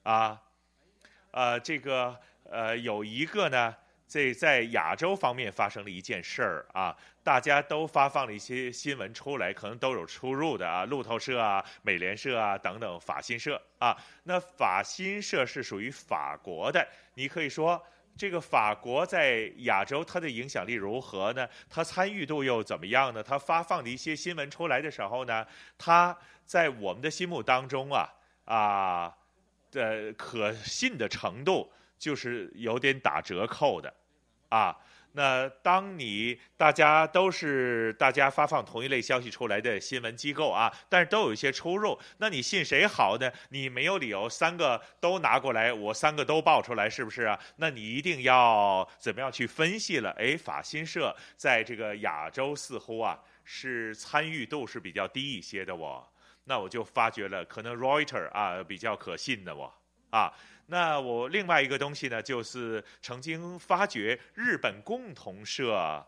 [0.03, 0.39] 啊，
[1.31, 3.75] 呃，这个呃，有一个呢，
[4.07, 17.83] 这在亚洲方面发生了一件事儿啊，大家都发放了一些新闻出来，可能都有出入的啊，路透社啊、美联社啊等等，法新社啊，那法新社是属于法国的，你可以说。
[18.15, 21.47] 这个法国在亚洲，它的影响力如何呢？
[21.69, 23.23] 它参与度又怎么样呢？
[23.23, 25.45] 它发放的一些新闻出来的时候呢，
[25.77, 28.09] 它在我们的心目当中啊
[28.45, 29.13] 啊
[29.71, 33.93] 的可信的程度就是有点打折扣的，
[34.49, 34.77] 啊。
[35.15, 43.31] 那当你大家都是大家发放同一类消息出来的新闻机构啊，但是都有一些出入，那你信谁好呢？
[43.49, 47.39] 你没有理由三个都拿过来，我三个都报出来，是不是啊？
[47.57, 50.09] 那你一定要怎么样去分析了？
[50.17, 56.11] 哎，法新社在这个亚洲似乎啊是参与度是比较低一些的我，
[56.45, 59.71] 那我就发觉了，可能 Reuters 啊比较可信的我
[60.09, 60.33] 啊。
[60.67, 66.05] 那我另外一个东西呢，就是曾经发觉日本共同社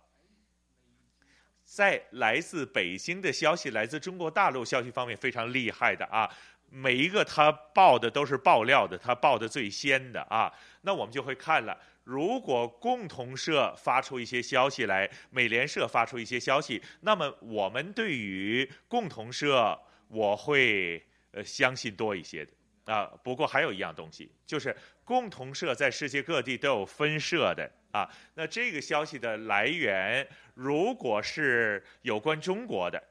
[1.63, 6.29] 在来自北京的消息、来自中国大陆消息方面非常厉害的啊，
[6.69, 10.51] 每一个他报的都是爆料的，他报的最先的啊。
[10.81, 19.77] 那我们就会看了，如果共同社发出一些消息来，美联社发出一些消息，那么我们对于共同社
[20.07, 22.51] 我会呃相信多一些的。
[22.85, 28.09] 啊，不过还有一样东西，就是共同社在世界各地都有分社的啊。
[28.35, 33.01] 那这个消息的来源，如果是有关中国的，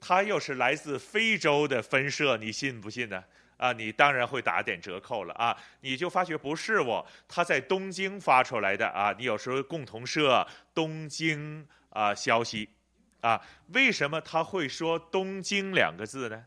[0.00, 3.22] 它又是来自非洲的分社，你信不信呢？
[3.56, 5.56] 啊，你当然会打点折扣了啊。
[5.80, 9.14] 你就发觉不是我，他在东京发出来的啊。
[9.16, 12.68] 你有时候共同社东京啊消息
[13.20, 16.46] 啊，为什么他会说东京两个字呢？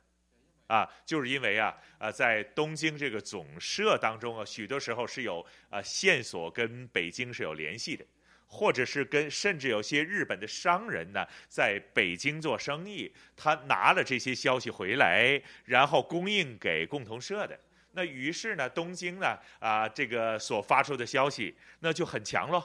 [0.67, 8.05] 啊，就是因为啊，啊，在东京这个总社当中啊，许多时候是有啊线索跟北京是有联系的，
[8.45, 17.57] 或者是跟甚至有些日本的商人呢，在北京做生意，他拿了这些消息回来，然后供应给共同社的。
[17.93, 22.63] 那于是呢，东京呢，啊，这个所发出的消息那就很强喽。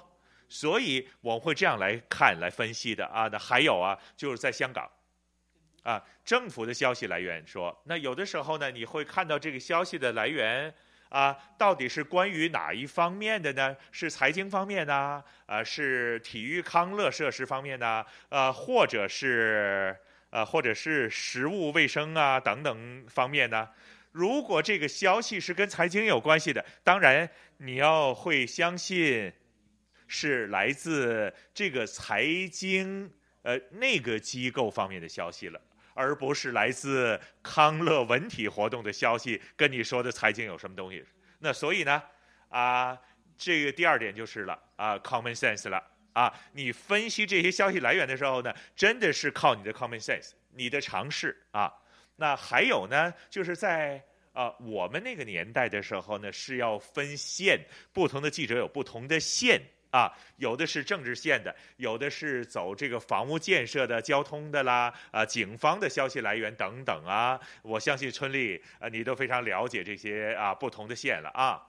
[0.48, 3.26] 所以我们会这样来看、来分析的啊。
[3.32, 4.90] 那还有啊，就是在香港。
[5.82, 10.72] 啊，政府的消息来源说，那有的时候呢，你会看到这个消息的来源
[11.08, 13.76] 啊，到底是关于哪一方面的呢？
[13.90, 15.22] 是财经方面呢？
[15.46, 18.04] 啊，是体育康乐设施方面呢？
[18.28, 19.96] 呃，或者是
[20.30, 23.68] 呃，或者是食物卫生啊等等方面呢？
[24.12, 27.28] 如果这个消息是跟财经有关系的，当然
[27.58, 29.32] 你要会相信
[30.06, 33.10] 是来自这个财经
[33.42, 35.60] 呃那个机构方面的消息了。
[35.94, 41.04] 而不是来自康乐文体活动的消息，跟你说的财经有什么东西？
[41.38, 42.02] 那所以呢，
[42.48, 42.98] 啊，
[43.36, 45.82] 这个第二点就是了，啊，common sense 了，
[46.12, 51.72] 啊，你分析这些消息来源的时候呢，真的是靠你的 common sense，你的常识啊。
[52.16, 57.58] 那还有呢，就是在啊我们那个年代的时候呢，是要分线，
[57.92, 59.60] 不同的记者有不同的线。
[59.92, 67.38] 啊，有的是政治线的，有的是走这个房屋建设的、交通的啦，啊，警方的消息来源等等啊。
[67.62, 71.62] 我相信春丽啊，你都非常了解这些啊不同的线了啊。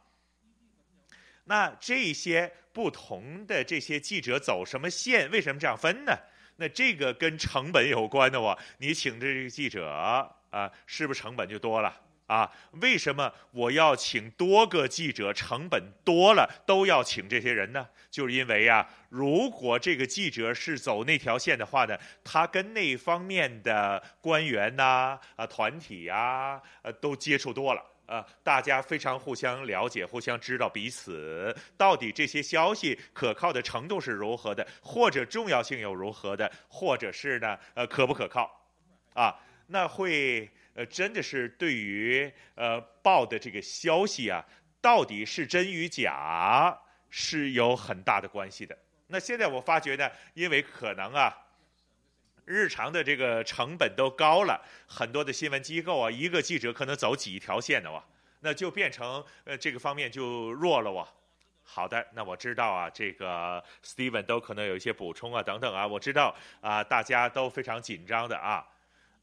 [1.43, 5.30] 那这些不同的这些记者走什么线？
[5.30, 6.17] 为什么这样分呢？
[6.55, 8.57] 那这个跟成本有关的哦。
[8.78, 11.93] 你请这个记者啊，是不是成本就多了
[12.26, 12.49] 啊，
[12.82, 17.88] 为什么我要请多个记者，成本多了都要请这些人呢？
[18.09, 27.84] 就是因为啊，如果这个记者是走那条线的话呢，他跟那方面的官员呐、啊、团体啊，呃，都接触多了。
[28.05, 38.51] 啊，大家非常互相了解，互相知道彼此到底这些消息可靠的程度是如何的，或者重要性又如何的，或者是呢，呃，可不可靠？
[39.13, 39.34] 啊，
[39.67, 44.43] 那会呃，真的是对于呃报的这个消息啊，
[44.82, 46.78] 到底是真与假，
[47.09, 48.78] 是有很大的关系的。
[49.07, 51.38] 那现在我发觉呢，因为可能啊。
[52.45, 58.03] 日常的这个成本都高了，很多的新闻机构啊，一个记者可能走几条线的哇，
[58.41, 61.07] 那就变成呃这个方面就弱了哇。
[61.63, 68.67] 好的，那我知道啊，这个 Steven 都可能有一些补充啊等等啊，我知道啊，大家都非常紧张的啊。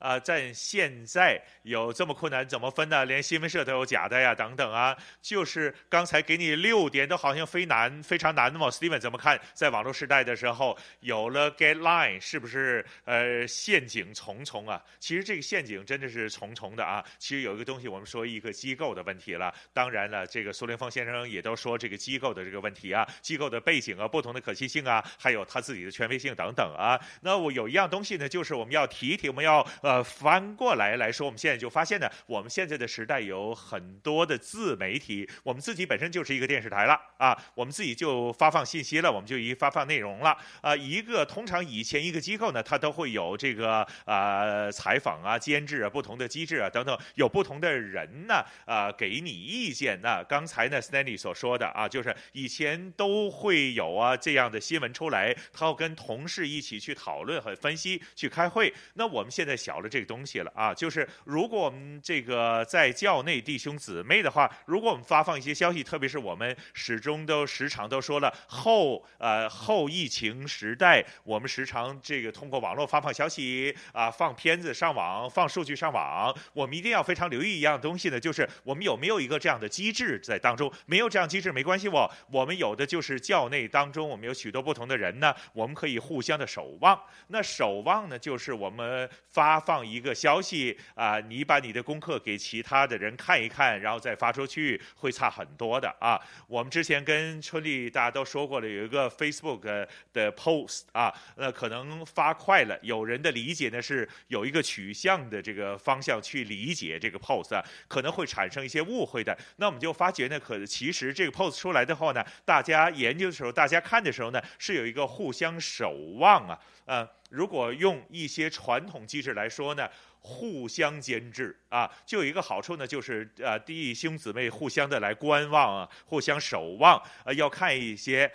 [0.00, 3.04] 啊、在现在有这么困难，怎么分呢？
[3.04, 4.96] 连新闻社都有假的呀，等等啊。
[5.20, 8.70] 就是刚才给你六点，都好像非难，非常难的嘛。
[8.70, 9.38] Steven 怎么看？
[9.52, 14.82] 在网络时代的时候，有了 guideline，是不是呃陷阱重重啊？
[14.98, 17.04] 其实这个陷阱真的是重重的啊。
[17.18, 19.54] 其实有一个东西，我们说一个机构的问题了。
[19.74, 26.98] 当然了，这个苏林峰先生也都说这个机构的这个问题啊，机构的背景啊，不同的可信性啊，还有他自己的权威性等等啊。
[27.20, 29.60] 那我有一样东西呢，就是我们要提一提，我们要。
[29.82, 40.76] 呃，呃翻过来来说，我们现在就发现呢，我们现在的时代有很多的自媒体，我们自己本身就是一个电视台了啊，我们自己就发放信息了，我们就一发放内容了啊。
[40.76, 50.00] 一个通常以前一个机构呢，它都会有这个啊采访啊、监制啊、不同的机制啊等等，有不同的人呢啊给你意见。
[50.02, 58.72] 那刚才呢，Stanley 所说的啊，就是以前都会有啊这样的新闻出来，他要跟同事一起去讨论和分析，去开会。
[58.94, 59.79] 那我们现在小。
[59.80, 80.70] 了这个东西了啊，就是如果我们这个在教内弟兄姊妹的话，如果我们发放一些消息，特别是我们始终都时常都说了后呃后疫情时代，我们时常这个通过网络发放消息啊，放片子上网，放数据上网，我们一定要非常留意一样东西呢，就是我们有没有一个这样的机制在当中？
[80.84, 87.00] 没有这样机制没关系，我我们有的就是教内当中，我们有许多不同的人呢，我们可以互相的守望。
[87.28, 89.60] 那守望呢，就是我们发。
[89.70, 96.20] 放一个消息啊，你把你的功课给其他的人看一看，然后再发出去，会差很多的啊。
[96.48, 109.38] 我们之前跟春丽大家都说过了，有一个 Facebook 的 post 啊，那可能发快了，有人的理解呢是有一个取向的这个方向去理解这个 post 啊，可能会产生一些误会的。
[109.58, 117.08] 那我们就发觉呢，可其实这个 post 出来的话呢，大家研究的时候，大家看的时候呢，是有一个互相守望啊，呃。
[117.30, 119.88] 如果用一些传统机制来说呢，
[120.20, 128.30] 互相监制啊，就有一个好处呢，就是呃弟兄姊妹互相的来观望啊，互相守望，呃要看一些。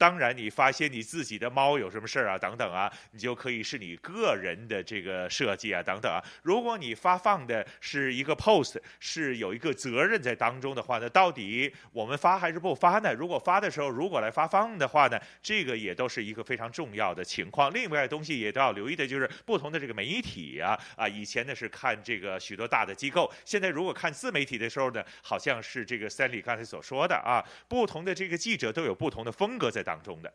[0.00, 6.24] 当然，你发现你自己的猫有什么事儿啊，等等啊，你就可以是你个人的这个设计啊，等等啊。
[6.42, 13.12] 如果你发放的是一个 post，是有一个责任在当中的话呢，到底我们发还是不发呢？
[13.12, 17.70] 如果发的时候，如果来发放的话呢，这个也都是一个非常重要的情况。
[17.74, 29.89] 另外东西也都要留意的，就是不同的这个媒体啊啊，以前呢是看这个许多大的机构，现在如果看自媒体的时候呢，好像是这个三里刚才所说的啊，不同的这个记者都有不同的风格在当。
[29.90, 30.32] 当中的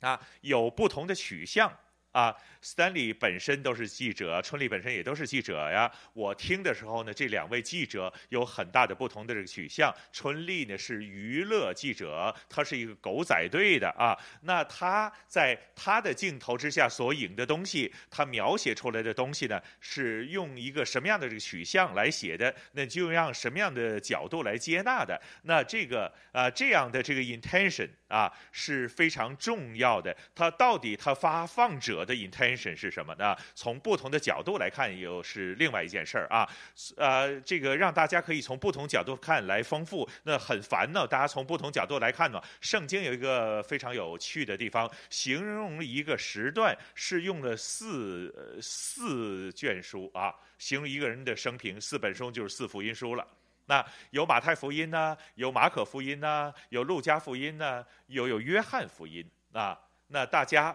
[0.00, 1.74] 啊，有不同的取向。
[2.12, 5.90] 啊，Stanley 本身都是记者，春丽本身也都是记者呀。
[6.12, 9.94] 我听的时候呢，这两位记者有很大的不同的这个取向。
[10.12, 14.18] 春丽呢是娱乐记者，他是一个狗仔队的啊。
[14.42, 22.52] 那他在他的镜头之下所影的东西，他描写出来的东西呢，是用一个什么样的这个取向来写的？
[22.72, 25.20] 那就让什么样的角度来接纳的？
[25.42, 30.16] 那这个啊，这样的这个 intention 啊是非常重要的。
[30.34, 31.99] 他到底他发放者。
[32.00, 33.36] 我的 intention 是什么呢？
[33.54, 36.48] 从不同的角度来看，又是另外一件事儿啊。
[36.96, 41.06] 呃，这个让大家可以从不同角度看来丰富，那很烦呢。
[41.06, 53.26] 大家从不同角度来看呢，圣经有一个非常有趣的地方，形容一个时段是用了四四卷书啊，形容一个人的生平，四本书就是四福音书了。
[53.66, 59.22] 那有马太福音呢，有马可福音呢，有路加福音呢，又有约翰福音
[59.52, 59.78] 啊。
[60.06, 60.74] 那大家。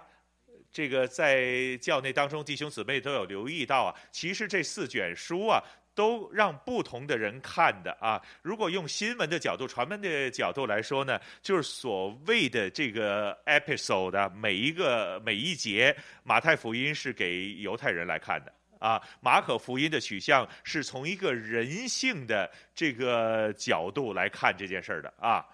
[0.76, 3.96] 这个在教内当中，弟兄姊妹都有留意到啊。
[4.12, 5.64] 其实这四卷书啊，
[5.94, 8.22] 都让不同的人看的啊。
[8.42, 19.02] 如果用新闻的角度、传闻的角度来说呢，就是所谓的这个 episode 的每一个每一节，马太福音是给犹太人来看的啊。
[19.22, 25.46] 马可福音的取向是从一个人性的这个角度来看这件事儿的啊。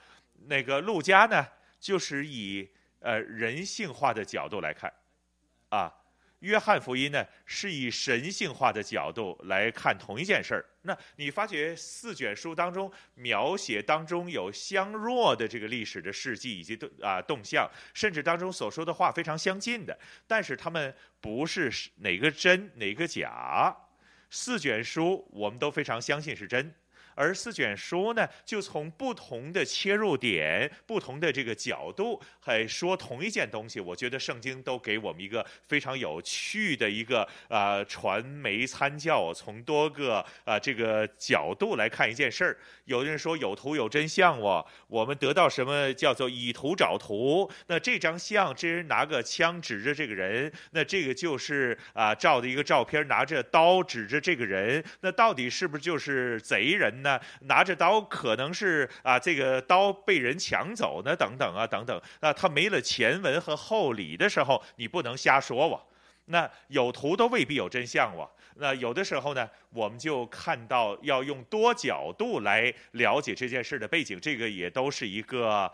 [0.47, 1.45] 那个路加呢，
[1.79, 2.67] 就是以
[3.01, 4.91] 呃人性化的角度来看
[5.71, 5.91] 啊。
[6.39, 10.65] 约翰福音呢，是以神性化的角度来看同一件事儿。
[10.81, 19.95] 那你发觉四卷书当中描写当中有相若的这个历史的事迹以及动啊动向，甚至当中所说的话非常相近的，
[20.25, 23.77] 但是他们不是哪个真哪个假。
[24.31, 26.73] 四卷书我们都非常相信是真。
[27.21, 33.79] 而四卷书呢，就从不同的切入点、不同的这个角度，还说同一件东西。
[33.79, 42.57] 我觉得圣经都给我们一个非常有趣的一个啊传媒参教，从多个啊这个角度来看一件事儿。
[42.85, 47.49] 有的人说有图有真相哦，我们得到什么叫做以图找图？
[47.67, 57.10] 那这张相，这人拿个枪指着这个人，那这个就是啊照的一个照片，拿着刀指着这个人，那到底是不是就是贼人呢？
[57.41, 62.01] 拿着刀可能是啊，这个刀被人抢走呢，等等啊，等等。
[62.19, 65.81] 那他没了前文和后理的时候，你不能瞎说哇。
[66.25, 68.29] 那有图都未必有真相哇。
[68.55, 75.71] 那有的时候呢，我们就看到要用多角度来了解这件事的背景，这个也都是一个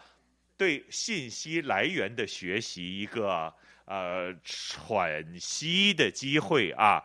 [0.56, 3.54] 对信息来源的学习，一个
[3.86, 7.04] 呃喘息的机会啊。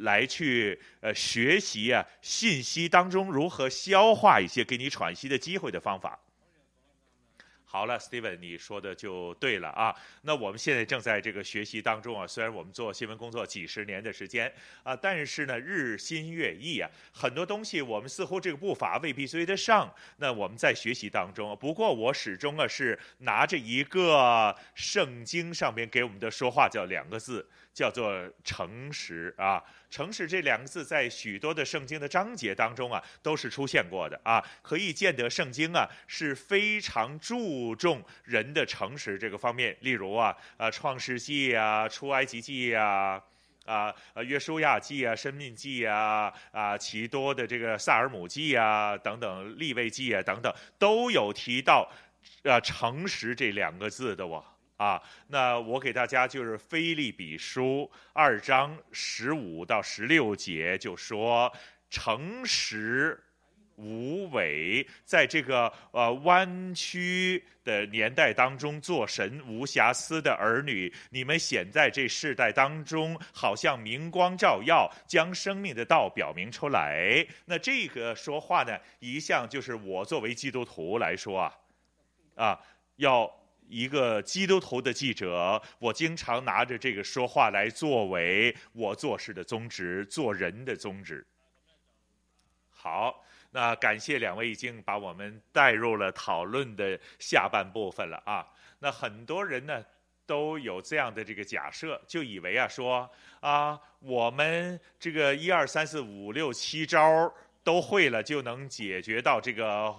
[0.00, 6.18] 来去呃学习啊，信息当中如何消化一些给你喘息的机会的方法。
[7.68, 9.94] 好了，Steven，你说的就对了啊。
[10.22, 12.26] 那我们现在正在这个学习当中啊。
[12.26, 14.50] 虽然我们做新闻工作几十年的时间
[14.82, 19.92] 啊，但是呢，日新月异啊，很多东西我们似乎这个步伐未必追得上。
[20.16, 27.46] 那我们在学习当中，不过我始终啊是拿着一个圣经上面给我们的说话叫两个字。
[27.76, 28.10] 叫做
[28.42, 39.76] 诚实啊，诚实这两个字在许多的圣经的章节当中啊，都是出现过的啊，可以见得圣经啊是非常注重人的诚实这个方面。
[39.80, 43.22] 例如啊，啊创世纪啊，出埃及记啊，
[43.64, 51.88] 啊呃约书亚记啊，申命记啊，啊其多的这个撒尔母记啊等等，利未记啊等等，都有提到
[52.44, 54.44] 啊诚实这两个字的哇。
[54.76, 61.50] 啊，那我给大家就是《腓立比书》二章十五到十六节，就说
[61.88, 63.18] 诚实
[63.76, 77.26] 无伪，在这个呃弯曲的年代当中，做神无瑕疵的儿女，你们显在这世代当中，好像明光照耀，将生命的道表明出来。
[77.46, 81.54] 那这个说话呢，一向就是我作为基督徒来说啊，
[82.34, 82.60] 啊
[82.96, 83.30] 要。
[83.68, 91.26] 一个基督徒的记者，我经常拿着这个说话来作为我做事的宗旨，做人的宗旨。
[92.70, 98.46] 好，那感谢两位已经把我们带入了讨论的下半部分了啊。
[98.78, 99.84] 那很多人呢
[100.26, 103.10] 都有这样的这个假设，就以为啊说
[103.40, 107.32] 啊我们这个一二三四五六七招
[107.64, 109.94] 都会了，就能解决到这个。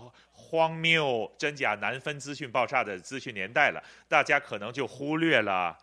[0.47, 5.77] 荒谬、真假难分、资讯爆炸的资讯年代了，大家可能就忽略了，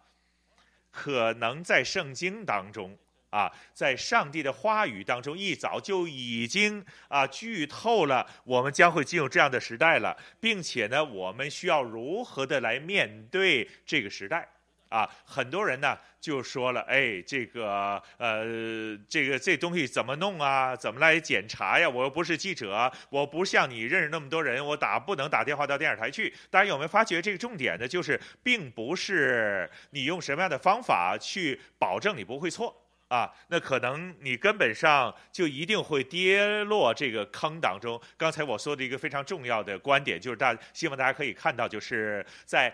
[0.91, 2.97] 可能在圣经当中
[3.29, 14.49] 啊，在上帝的话语当中，一早就已经啊剧透了，我们将会进入这样的时代了，并且呢，我们需要如何的来面对这个时代。
[14.95, 20.77] 啊，很多人呢就说了，哎，这个呃，这个这东西怎么弄啊？
[20.77, 21.89] 怎么来检查呀？
[21.89, 26.33] 我又不是记者，我不像你认识那么多人，我打不能打电话到电视台去。
[26.49, 27.89] 大家有没有发觉这个重点呢？
[27.89, 32.73] 就是并不是你用什么样的方法去保证你不会错
[33.09, 38.01] 啊，那可能你根本上就一定会跌落这个坑当中。
[38.17, 42.73] 刚才我说的一个非常重要的观点，就是大希望大家可以看到，就是在。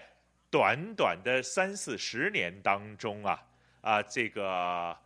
[0.50, 3.40] 短短的三四十年当中啊，
[3.82, 4.96] 啊，这个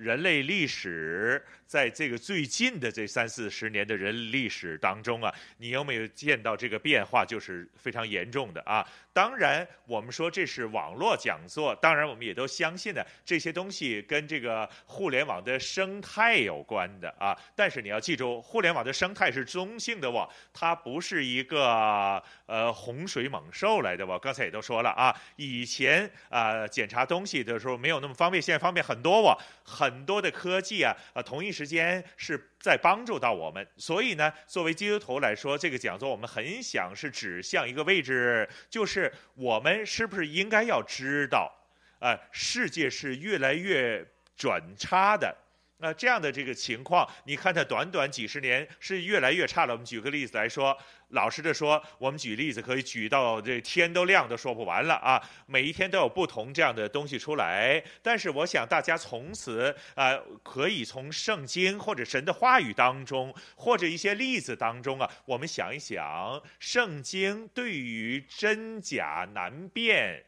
[0.00, 1.44] 人类历史。
[1.66, 7.24] 在这个最近的这三四十年的人历史当中啊，你有没有见到这个变化？
[7.24, 8.84] 就是非常严重的啊。
[9.12, 17.38] 当然，我们说这是网络讲座，当然我们也都相信呢，这些东西跟这个互联网的生态有关的啊。
[17.54, 24.18] 但是你要记住，互联网的生态是中性的哇，它不是一个呃洪水猛兽来的我。
[24.18, 29.38] 刚才也都说了啊，以前啊、检查东西的时候没有那么方便，现在方便很多哇。
[29.72, 41.52] 很很多的科技啊啊同一时间是在帮助到我们，所以呢，作为基督徒来说，这个讲座我们很想是指向一个位置，就是我们是不是应该要知道，
[41.98, 45.36] 呃，世界是越来越转差的，
[45.80, 49.72] 那这样的这个情况，你看它短短几十年是越来越差了。
[49.72, 50.76] 我们举个例子来说，
[51.08, 55.20] 老实的说，我们举例子可以举到这天都亮都说不完了啊！
[55.46, 57.82] 每一天都有不同这样的东西出来。
[58.02, 70.26] 但是我想大家从此啊，可以从圣经或者神的话语当中，或者一些例子当中啊，我们想一想，圣经对于真假难辨。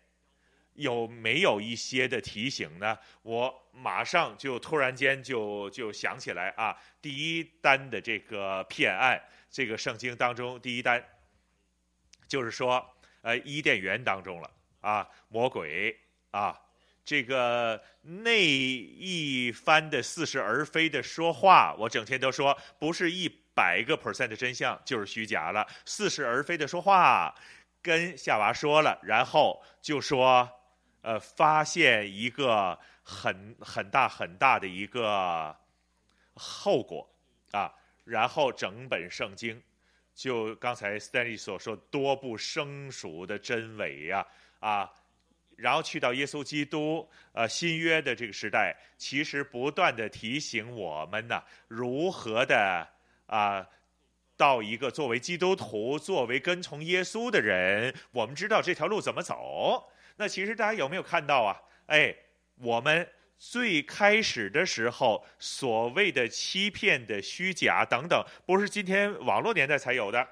[0.75, 2.99] 有没有一些的提醒呢？
[3.23, 11.03] 我马上就突然间就就想起来啊，第一单的这个骗案，这个圣经当中第一单，
[12.27, 12.85] 就是说，
[13.21, 14.51] 呃，伊甸园当中了
[14.81, 15.95] 啊，魔鬼
[16.31, 16.59] 啊，
[17.05, 27.35] 这个那一番的似是而非的说话，我整天都说不是一百个 percent 的真相，就是虚假了，似是而非的说话，
[27.83, 30.51] 跟夏娃说了，然后就说。
[31.03, 35.55] 呃，发现一个很很大很大的一个
[36.35, 37.09] 后果
[37.51, 37.73] 啊，
[38.05, 39.61] 然后整本圣经
[40.15, 44.25] 就刚才 Stanley 所说多不生熟的真伪呀
[44.61, 44.91] 啊，
[45.57, 52.89] 然后去到耶稣基督呃新约的这个时代，其实不断的提醒我们呢，如何的
[53.27, 53.67] 啊，
[54.37, 59.89] 到一个作为基督徒、作为跟从耶稣的人，我们知道这条路怎么走。
[60.17, 61.61] 那其实大家有没有看到啊？
[61.87, 62.15] 哎，
[62.57, 63.09] 我们
[63.39, 70.27] 最开始的时候所谓的欺骗的虚假等等，不是今天网络年代才有的，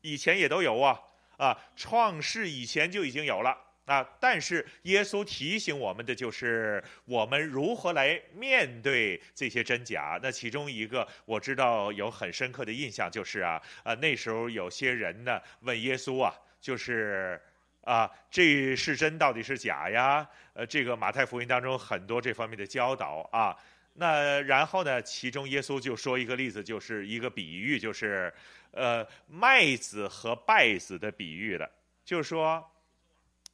[0.00, 0.98] 以前也都有啊
[1.36, 1.58] 啊！
[1.76, 3.54] 创世以前就已经有了
[3.84, 4.02] 啊。
[4.18, 10.18] 但是耶稣提醒我们的就是我们如何来面对这些真假。
[10.22, 17.40] 那其中一个我知道有很深刻的印象就是啊啊，那时候有些人呢问耶稣啊，就是。
[17.84, 20.26] 啊，这是真，到底是假呀？
[20.54, 23.56] 呃，这个马太福音当中很多这方面的教导啊。
[23.92, 28.32] 那然后呢，其中耶稣就说一个例子，就是一个比喻，就是
[28.72, 31.70] 呃麦子和稗子的比喻了。
[32.04, 32.68] 就是说，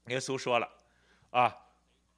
[0.07, 0.69] 耶稣说了
[1.31, 1.55] 啊，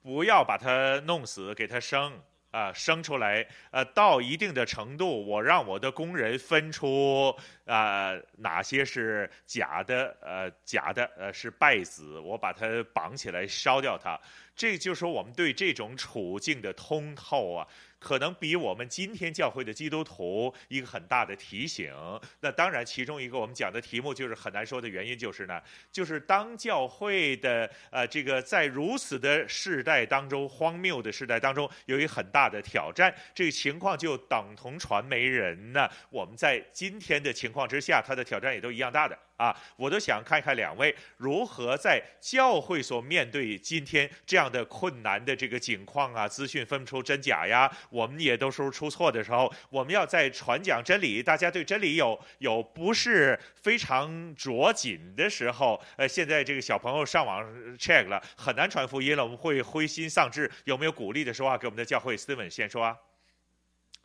[0.03, 2.21] 不要把它弄死，给它生。
[2.53, 7.35] 啊，生出来，呃，到一定的程度，我让我的工人分出
[7.65, 14.21] 啊哪些是假的，呃，假的，呃，是败子，我把它绑起来烧掉它。
[14.55, 17.67] 这就是我们对这种处境的通透啊。
[18.03, 21.93] 可能比我们今天教会的基督徒一个很大的提醒。
[22.41, 33.15] 那当然，其中一个我们讲的题目就是很难说的原因，就是呢，就是当教会的呃这个在如此的世代当中，荒谬的世代当中，有一个很大的挑战。
[33.35, 39.17] 这个情况就等同传媒人呢，我们在今天的情况之下，他的挑战也都一样大的。
[39.37, 57.45] 啊，我都想看看两位如何在教会所面对今天这样的困难的这个境况啊，资讯分不出真假呀，我们也都说出错的时候，我们要在传讲真理，大家对真理有有不是非常着紧的时候，呃，现在这个小朋友上网
[57.77, 62.97] check 了，很难传福音了，我们会灰心丧志，有没有鼓励的说话给我们的教会？Steven 先说啊。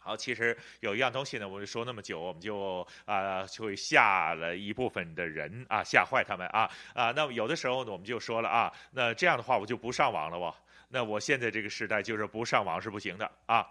[0.08, 7.12] 好，其实有一样东西呢，我就说那么久，我们就啊、就会吓了一部分的人啊，吓坏他们啊啊。
[7.12, 10.55] 那么有的时候呢，我们就说了啊，那这样的话我就不上网了，我
[10.88, 13.68] 那我现在这个时代就是不上网是不行的啊。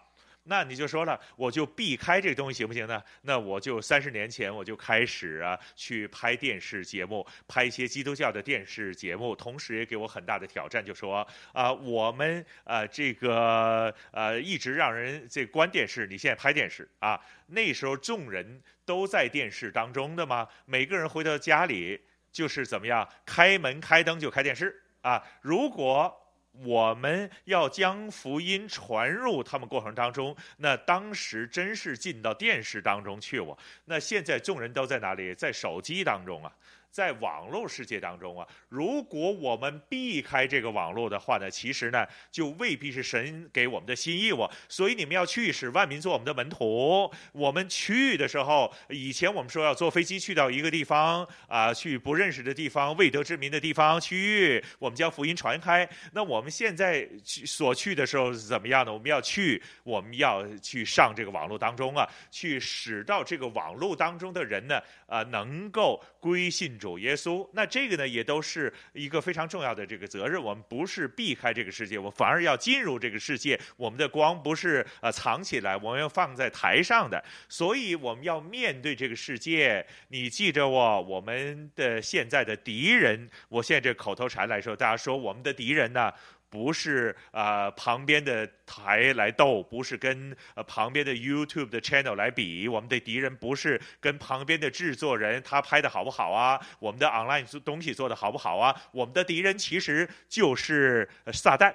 [0.48, 3.02] 那你就说了，我就避开这个东西行不行呢？
[3.22, 26.22] 那我就三十年前我就开始啊去拍电视节目，拍一些基督教的电视节目，同时也给我很大的挑战，就说啊、我们啊、这个呃一直让人这关电视，你现在拍电视啊，那时候众人都在电视当中的嘛，每个人回到家里就是怎么样，开门开灯就开电视啊，如果。
[26.64, 33.56] 我们要将福音传入他们过程当中，那当时真是进到电视当中去我。
[33.84, 35.34] 那现在众人都在哪里？
[35.34, 36.52] 在手机当中啊。
[36.96, 44.50] 在网络世界当中啊，如果我们避开这个网络的话呢，其实呢就未必是神给我们的心意哦。
[44.66, 47.12] 所以你们要去使万民做我们的门徒。
[47.32, 55.86] 我们去的时候，以前我们说要坐飞机去到一个地方啊，去不认识的地方、未得之民的地方去，我们将福音传开。
[56.14, 58.90] 那我们现在去所去的时候是怎么样呢？
[58.90, 66.85] 我们要去，我们要去上这个网络当中啊，去使到这个网络当中的人呢，啊，能够归信主。
[66.86, 70.40] 主耶稣，那这个呢，也都是一个非常重要的这个责任。
[70.40, 73.58] 我们不是避开这个世界，我反而要进入这个世界。
[73.76, 77.20] 我们的光不是呃藏起来，我们要放在台上的。
[77.48, 79.84] 所以我们要面对这个世界。
[80.10, 86.12] 你记着我，我们的现在的敌人，我现在这口头禅来说，大家说我们的敌人呢，
[86.48, 92.68] 不是啊、呃、旁边的台来斗，不是跟呃旁边的 YouTube 的 channel 来比。
[92.68, 98.74] 我们的敌人不是跟旁边的制作人他拍的好不好啊，我们的 online 东西做的好不好啊？
[98.92, 101.74] 我们的敌人其实就是撒旦。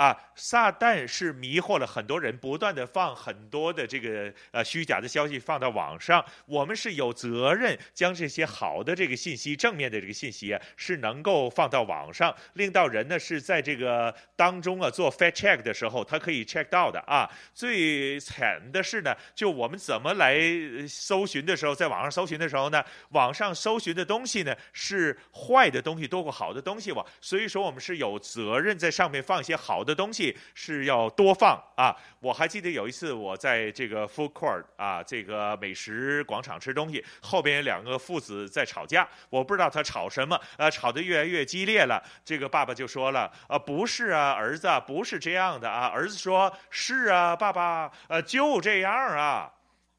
[0.00, 6.24] 啊，撒旦是迷惑了很多人，不断的放很多的这个呃虚假的消息放到网上。
[6.46, 17.30] 我们是有责任将这些好的这个信息、正面的这个信息啊，是能够放到网上，令到人呢是在这个当中啊做 fact check 的时候，他可以 check 到的啊。
[17.52, 20.40] 最惨的是呢，就我们怎么来
[20.88, 27.04] 搜寻的时候，在网上搜寻的时候呢，网上搜寻的东西呢是坏的东西多过好的东西哇。
[27.20, 29.89] 所以说我们是有责任在上面放一些好的。
[29.90, 31.94] 的东西是要多放啊！
[32.20, 42.00] 我还记得有一次我在这个 food court 啊，这个美食广场吃东西，后边有两个父子在吵架，我不知道他吵什么，呃，吵得越来越激烈了。
[42.24, 45.88] 这个爸爸就说了，呃，不是啊，儿子，不是这样的啊。
[45.88, 49.50] 儿子说，是啊，爸爸，呃，就这样啊。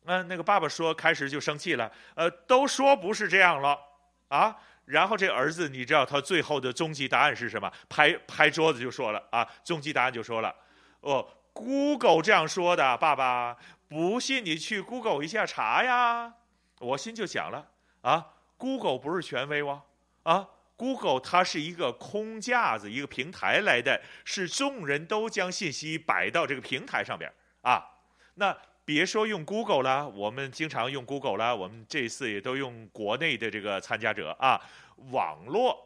[0.06, 3.78] 嗯、那个爸爸说，开始就生气了，呃，都说不是这样了
[4.30, 4.56] 啊。
[4.86, 7.72] 然后这儿子，你知道他最后的终极答案是什么？
[7.88, 10.54] 拍拍桌子就说了啊，终极答案就说了，
[11.02, 13.56] 哦，Google 这样说的，爸爸，
[13.88, 16.34] 不信你去 Google 一下查呀。
[16.80, 17.68] 我心就想了
[18.02, 18.28] 啊
[18.58, 19.82] ，Google 不是权威哇？
[20.24, 27.86] 啊，Google 它是一个空架子，一个平台来的，是众人都将信息摆到这个平台上边啊，
[28.36, 28.58] 那。
[28.84, 31.56] 别说用 Google 了，我们经常用 Google 了。
[31.56, 34.60] 我们这次也都用国内的这个参加者啊，
[35.12, 35.78] 网络，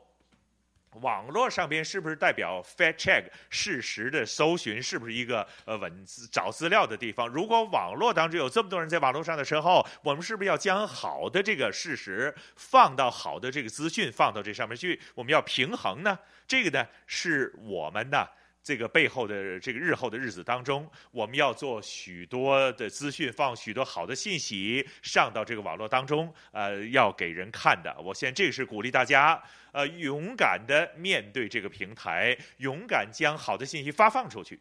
[1.02, 4.82] 网络上边是不是代表 fact check 事实的搜寻？
[4.82, 7.28] 是不是一个呃文字找资料的地方？
[7.28, 15.00] 如果网络当中有这么多人在网络上的时候，我们是不是要将好的这个事实放到好的这个资讯放到这上面去？
[15.14, 16.18] 我们要平衡呢？
[16.48, 18.28] 这个呢是我们的。
[18.66, 27.96] 这个背后的这个日后的日子当中，我们要做许多的资讯，放许多好的信息上到这个网络当中，呃，要给人看的。
[28.02, 29.40] 我现在这个是鼓励大家，
[29.72, 34.60] 呃，勇敢的面对这个平台，勇敢将好的信息发放出去。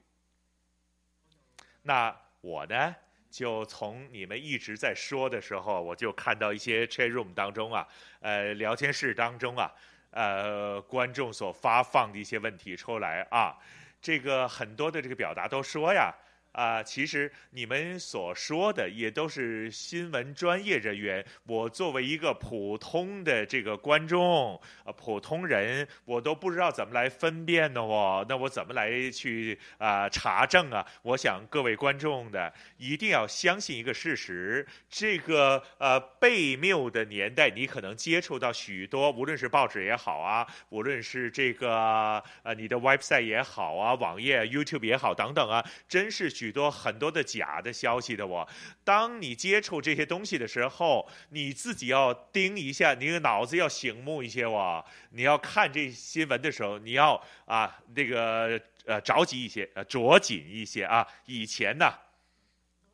[1.81, 2.95] 那我呢，
[3.31, 7.89] 就从你们一直在说的时候，我就看到一些 chat room 当中啊，
[8.21, 9.73] 呃，聊天室当中啊，
[10.11, 13.57] 呃，观众所发放的一些问题出来啊。
[14.05, 16.15] 这个很多的这个表达都说呀。
[16.55, 21.25] 啊，其实你们所说的也都是新闻专业人员。
[21.47, 27.81] 我作为一个普通的这个观众，啊，普通人，我都不知道怎么来分辨呢？
[27.81, 30.87] 哦，那我怎么来去啊查证啊？
[31.03, 46.44] 我想各位观众的一定要相信一个事实：这个呃被谬的年代，你可能接触到许多，无论是报纸也好啊，无论是这个呃你的 website 也好啊，网页 YouTube 也好等等啊，真是。
[46.45, 48.47] 许多很多的假的消息的我，
[48.85, 54.85] 当你接触这些东西的时候，你自己要盯一下，你的脑子要醒目一些哇！
[55.13, 61.09] 你要看这新闻的时候，你要啊那个呃着急一些，呃着紧一些啊。
[61.25, 61.95] 以前呢，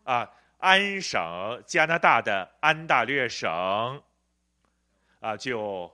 [0.04, 1.20] 啊安省
[1.66, 4.00] 加拿大的安大略省
[5.18, 5.92] 啊就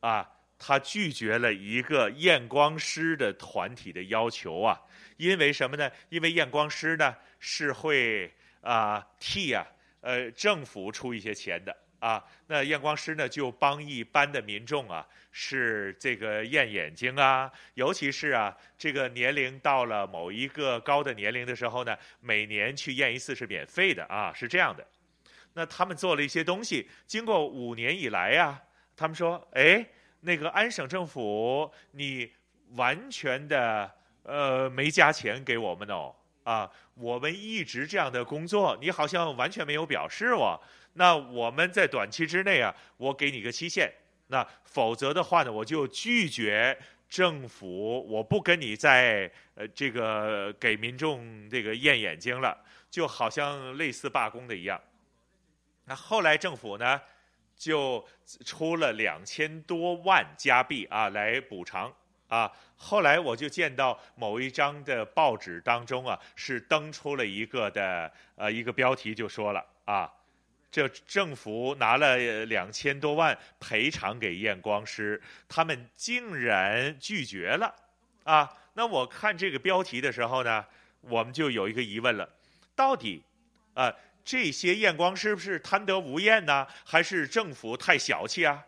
[0.00, 0.28] 啊
[0.58, 4.80] 他拒绝了一个验光师的团体的要求啊。
[5.20, 5.90] 因为什么呢？
[6.08, 9.66] 因为验光师呢是会啊替啊
[10.00, 12.24] 呃政府出一些钱的啊。
[12.46, 24.82] 那验光师呢就帮一般的民众啊是这个验眼睛啊，尤其是啊这个年龄到了某一个高的年龄的时候呢，每年去验一次是免费的啊，是这样的。
[25.52, 28.62] 那他们做了一些东西，经过五年以来呀、啊，
[28.96, 29.84] 他们说，哎，
[30.20, 32.32] 那个安省政府你
[32.70, 33.99] 完全的。
[34.30, 36.14] 呃，没加钱给我们哦，
[36.44, 40.60] 啊，我们一直这样的工作，你好像完全没有表示哦。
[40.92, 43.92] 那我们在短期之内啊，我给你个期限，
[44.28, 46.78] 那否则的话呢，我就拒绝
[47.08, 52.56] 政府，我不跟你在呃这个给民众这个验眼睛了，
[52.88, 54.80] 就好像类似罢工的一样。
[55.86, 57.00] 那后来政府呢，
[57.56, 58.06] 就
[58.44, 61.92] 出了两千多万加币啊来补偿。
[62.30, 70.10] 啊，后来我就见到某一张的报纸当中啊，是登出了一个的呃一个标题，就说了啊，
[70.70, 72.16] 这政府拿了
[72.46, 77.74] 两千多万赔偿给验光师，他们竟然拒绝了
[78.22, 78.48] 啊。
[78.74, 80.64] 那我看这个标题的时候呢，
[81.00, 82.30] 我们就有一个疑问了，
[82.76, 83.20] 到底
[83.74, 83.92] 啊
[84.24, 88.64] 这些验光师是不是贪得无厌呢，还是政府太小气啊？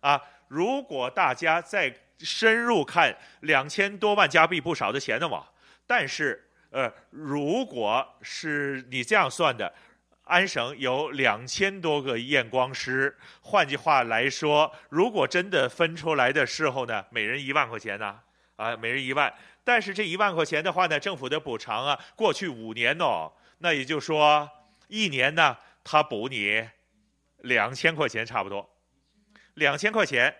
[0.00, 5.46] 啊，如果大家在深入看两千多万加币不少的钱的嘛。
[5.86, 9.72] 但是，呃，如果是你这样算的，
[10.24, 18.18] 安省有两千多个验光师，换句话来说，如果真的分出来的时候呢，每人一万块钱呢，
[18.56, 19.32] 啊，每人一万。
[19.62, 24.48] 但是这一万块钱的话呢，政府的补偿啊，过去五年哦，那也就说，
[24.88, 26.66] 一年呢，他补你
[27.40, 28.68] 两千块钱差不多，
[29.54, 30.34] 两千块钱。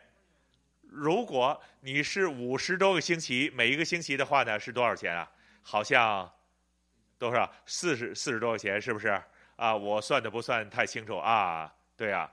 [0.95, 5.29] 如果你是五十多个星期，每一个星期的话呢，是多少钱啊？
[5.63, 6.31] 好像
[7.19, 7.53] 多少？
[7.67, 9.21] 四十四十多块钱，是不是？
[9.57, 11.75] 啊，我算的不算太清楚啊。
[11.97, 12.33] 对啊，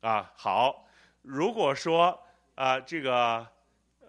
[0.00, 0.86] 啊好。
[1.22, 2.22] 如果说
[2.54, 3.46] 啊，这个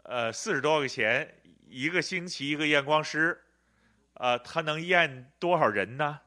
[0.04, 1.36] 呃四十多块钱。
[1.74, 3.42] 一个星期一个验光师，
[4.16, 6.20] 呃，他能验多少人呢？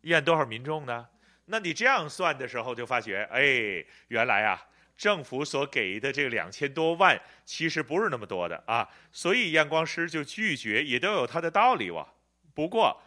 [0.00, 1.06] 验多少民众呢？
[1.44, 4.60] 那你这样算的时候，就发觉，哎，原来啊，
[5.00, 8.86] 政府所给的这个两千多万，其实不是那么多的啊。
[9.10, 12.06] 所以验光师就拒绝，也都有他的道理哇。
[12.54, 13.00] 不过，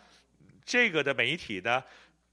[0.66, 1.84] 这个的媒体呢，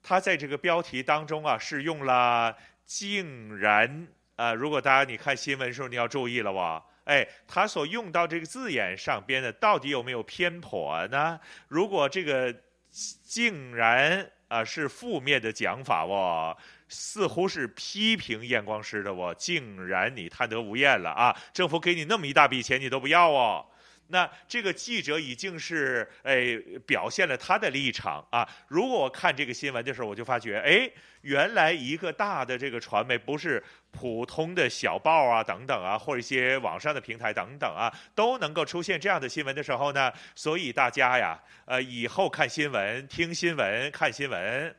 [0.03, 2.57] 他在这个标题当中啊，是用了
[2.87, 4.55] “竟然”啊。
[4.55, 6.83] 如果大家你看新闻的时候，你要注意了哇。
[7.05, 11.39] 哎，他所用到这个字眼上边的，到底有没有偏颇呢？
[11.69, 12.55] 如果这个
[12.91, 16.57] 竟然啊、是负面的讲法哦，
[16.91, 21.35] 似乎是批评验光师的哦，竟然你贪得无厌了啊！
[21.55, 23.65] 政府给你那么一大笔钱，你都不要哦。
[24.09, 28.47] 那这个记者已经是哎表现了他的立场啊。
[28.67, 33.63] 如果我看这个新闻的时候，我就发觉哎，原来一个大的这个传媒不是
[33.93, 44.75] 普通的小报啊等等啊，或者一些网上的平台等等啊，都能够出现这样的新闻的时候呢，所以大家呀，呃，以后看新闻、听新闻、看新闻。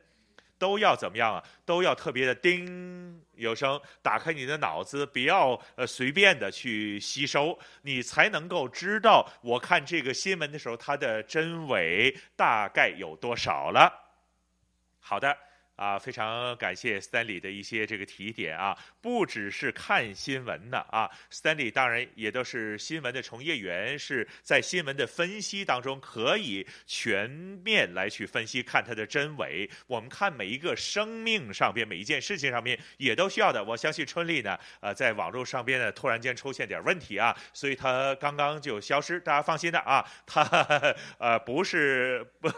[0.62, 1.42] 都要怎么样啊？
[1.64, 13.92] 都要特别的叮有声，打开你的脑子，不要呃随便的去吸收，你才能够知道我看这个新闻的时候，它的真伪大概有多少了。
[15.00, 15.36] 好的。
[15.76, 29.68] 啊，非常感谢 Stanley 的一些这个提点啊，不只是看新闻的啊，Stanley 当然也都是新闻的从业员，是在新闻的分析当中可以全面来去分析，看它的真伪。
[29.86, 33.64] 我们看每一个生命上边，每一件事情上面也都需要的。
[33.64, 40.42] 我相信春丽呢，呃，在网络上边呢突然间出现点问题啊，所以他刚刚就消失，大家放心的啊，他
[41.18, 42.48] 呃不是不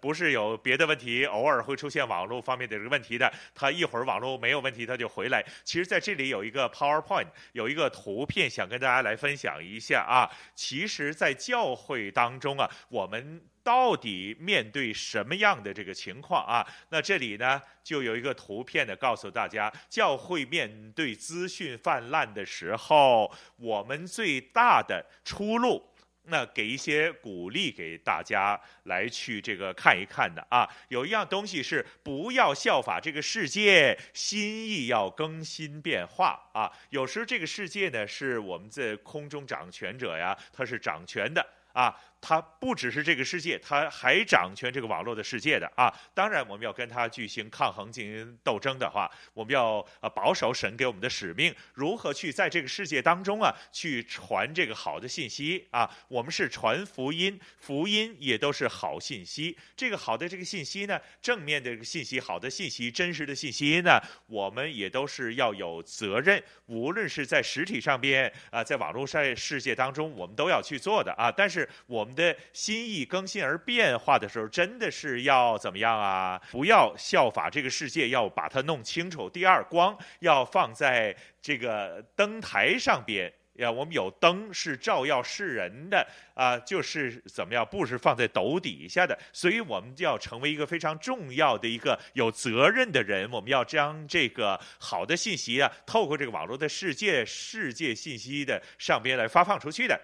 [0.00, 5.44] 不是有别的问题，偶尔会出现网络方面这个问题的，他一会儿网络没有问题，他就回来。
[5.64, 10.30] 其实在这里有一个 PowerPoint，有一个图片想跟大家来分享一下啊。
[10.54, 16.66] 其实，在教会当中啊，我们到底面对什么样的这个情况啊？
[16.90, 25.82] 那这里呢，就有一个图片呢，告诉大家，教会面对资讯泛滥的时候，我们最大的出路。
[26.26, 36.70] 那给一些鼓励给大家来去这个看一看的啊，有一样东西是不要效法这个世界，心意要更新变化啊。
[36.90, 41.94] 有时候这个世界呢，是我们在空中掌权者呀，他是掌权的啊。
[42.26, 45.92] 它不只是这个世界，它还掌权这个网络的世界的啊！
[46.14, 55.90] 当然，我们要跟它进行抗衡、进行斗争的话，我们要呃保守神给我们的使命，如何去在这个世界当中啊，去传这个好的信息啊？
[56.08, 59.54] 我们是传福音，福音也都是好信息。
[59.76, 71.30] 这个好的这个信息呢，正面的这个信息、好的信息、真实的信息呢，我们也都是要有责任，无论是在实体上边啊，在网络上世界当中，我们都要去做的啊。
[71.30, 76.40] 但是我们的心意更新而变化的时候，真的是要怎么样啊？
[76.50, 79.28] 不要效法这个世界，要把它弄清楚。
[79.28, 89.18] 第二，光要放在这个灯台上边，要我们有灯是照耀世人的啊，就是怎么样，不是放在斗底下的。
[89.32, 93.30] 所以我们就要成为一个非常重要的一个有责任的人。
[93.30, 100.00] 我们要将这个好的信息啊，透过这个网络的世界、世界信息的上边来发放出去的。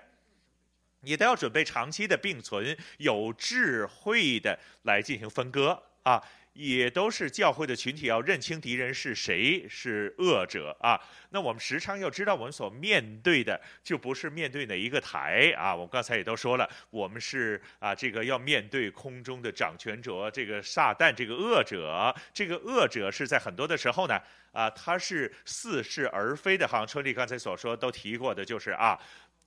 [1.02, 6.22] 你都要准备长期的并存，有智慧的来进行分割啊，
[6.52, 11.00] 也都是教会的群体要认清敌人是谁，是恶者啊。
[11.30, 15.74] 那我们时常要知道，我们所面对的就不是面对哪一个台啊。
[15.74, 22.14] 我们刚才也都说了，我们是啊，这个要面对空中的掌权者，这个撒旦，这个恶者。
[22.34, 24.20] 这个恶者是在很多的时候呢，
[24.52, 26.66] 啊，他是似是而非的。
[26.66, 28.98] 好像春丽刚才所说都提过的，就是啊。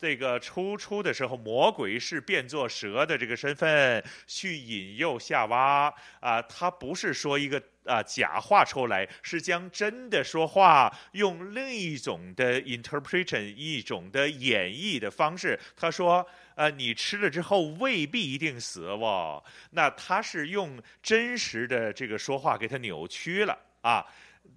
[0.03, 15.57] 这个初出的时候，魔鬼是变作蛇的这个身份去引诱夏娃啊，他不是说一个啊假话出来，是将真的说话用另一种的 interpretation 一种的演绎的方式。
[15.73, 19.41] 他说：“呃，你吃了之后未必一定死哦。”
[19.71, 24.05] 那他是用真实的这个说话给他扭曲了啊。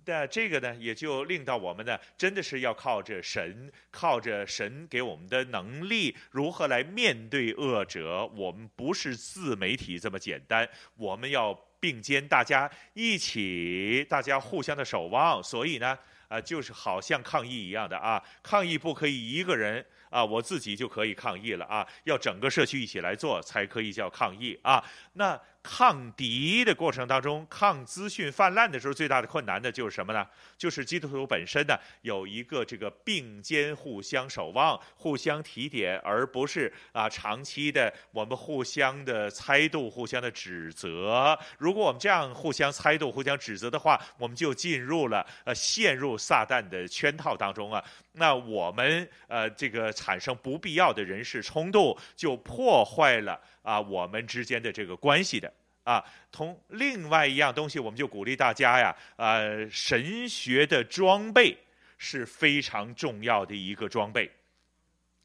[0.05, 8.25] 那这个呢，也就令到我们呢，真的是要靠着神，靠着神给我们的能力，如何来面对恶者。
[8.35, 15.43] 我们不是自媒体这么简单，我们要并肩，大家一起，大家互相的守望。
[15.43, 15.99] 所以呢，
[16.29, 24.85] 啊，就是好像抗议一样的啊，抗议不可以一个人啊，我自己就可以抗议了啊，要整个社区一起来做才可以叫抗议啊。
[25.15, 25.41] 那。
[25.69, 30.25] 抗敌的过程当中，抗资讯泛滥的时候，最大的困难的就是什么呢？
[30.57, 41.37] 就是基督徒本身呢，有一个这个并肩互相守望、互相提点，而不是啊长期的我们互相的猜度、互相的指责。
[41.59, 47.83] 如果我们这样互相猜度、互相指责的话，我们就进入了呃陷入撒旦的圈套当中啊。
[48.19, 53.41] 那我们呃这个产生不必要的人事冲动，就破坏了。
[53.63, 55.53] 啊，我们之间的这个关系的
[55.83, 61.57] 啊，同另外一样东西，我们就鼓励大家呀，呃，神学的装备
[61.99, 64.31] 是非常重要的一个装备，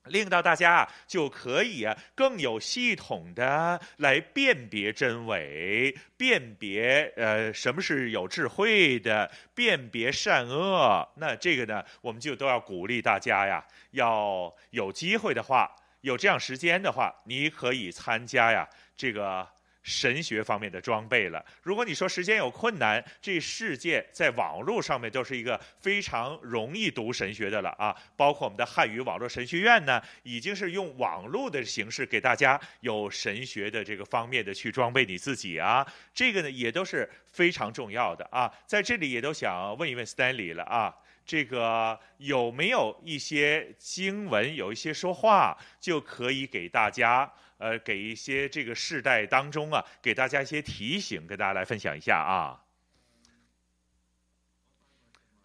[0.05, 11.07] 令到大家就可以更有系统的来辨别真伪，辨别呃什么是有智慧的，辨别善恶。
[11.17, 15.75] 那这个呢，我们就都要鼓励大家呀，要有机会的话。
[16.01, 18.67] 有这样时间的话，你可以参加呀，
[18.97, 19.47] 这个
[19.83, 21.43] 神学方面的装备了。
[21.63, 27.95] 如果你说时间有困难，这世界在网络上面都是一个非常容易读神学的了啊。
[28.15, 35.85] 包括我们的汉语网络神学院呢，已经是用网络的形式给大家有神学的这个方面的去装备你自己啊。
[36.13, 38.51] 这个呢也都是非常重要的啊。
[38.65, 40.95] 在这里也都想问一问 Stanley 了啊。
[41.23, 47.31] 这个有没有一些经文，有一些说话，就可以给大家，
[47.61, 52.57] 呃，给一些这个世代当中啊，给大家一些提醒，跟大家来分享一下啊？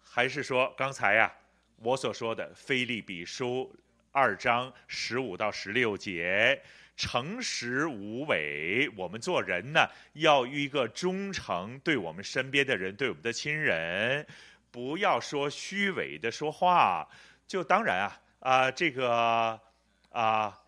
[0.01, 1.31] 还是说刚才呀，
[1.75, 3.71] 我所说的《腓利比书》
[4.11, 6.59] 二章十五到十六节，
[6.95, 14.25] 诚实无伪，我们做人呢，要一个忠诚，对我们身边的人，对我们的亲人。
[14.71, 17.07] 不要说虚伪的说话，
[17.45, 19.61] 就当然啊啊、这个
[20.09, 20.59] 啊、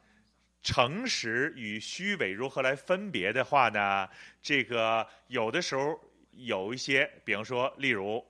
[0.61, 4.07] 诚实与虚伪如何来分别的话呢？
[4.41, 5.99] 这个有的时候
[6.31, 8.23] 有一些，比方说，例如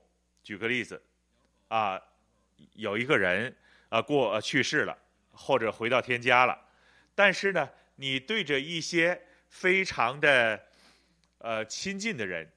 [0.44, 1.02] 举个例子
[1.68, 2.00] 啊、
[2.74, 3.56] 有一个人
[3.90, 4.98] 啊、过、去世了，
[5.32, 6.60] 或者回到天家了，
[7.16, 9.20] 但是呢，你对着一些
[9.50, 10.64] 非常的
[11.40, 12.48] 呃亲近的人。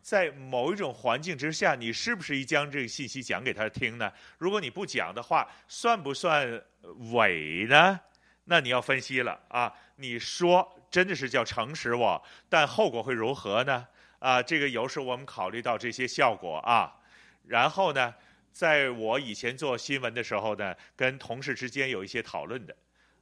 [0.00, 4.12] 在某一种环境之下，你是不是一将这个信息讲给他听呢？
[4.36, 6.62] 如果你不讲的话，算不算
[7.12, 7.98] 伪呢？
[8.44, 9.72] 那你要分析了啊！
[9.96, 13.86] 你说真的是叫诚实我，但后果会如何呢？
[14.18, 16.94] 啊，这个有时我们考虑到这些效果啊。
[17.46, 18.14] 然后呢，
[18.52, 22.76] 在我以前做新闻的时候呢，跟同事之间有一些讨论的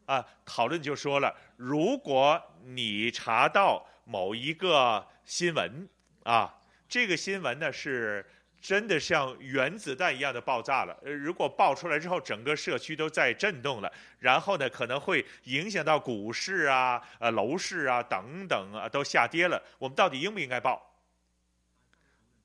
[0.07, 5.89] 啊，讨论就说了，如果你查到某一个新闻
[6.25, 6.59] 啊。
[6.89, 8.23] 这个新闻呢是
[8.63, 10.97] 真的像原子弹一样的爆炸了。
[11.05, 19.61] 呃，如果爆出来之后，整个社区都在震动了，然后呢可能会影响到股市啊、呃楼市啊等等啊都下跌了。
[19.79, 20.81] 我们到底应不应该报？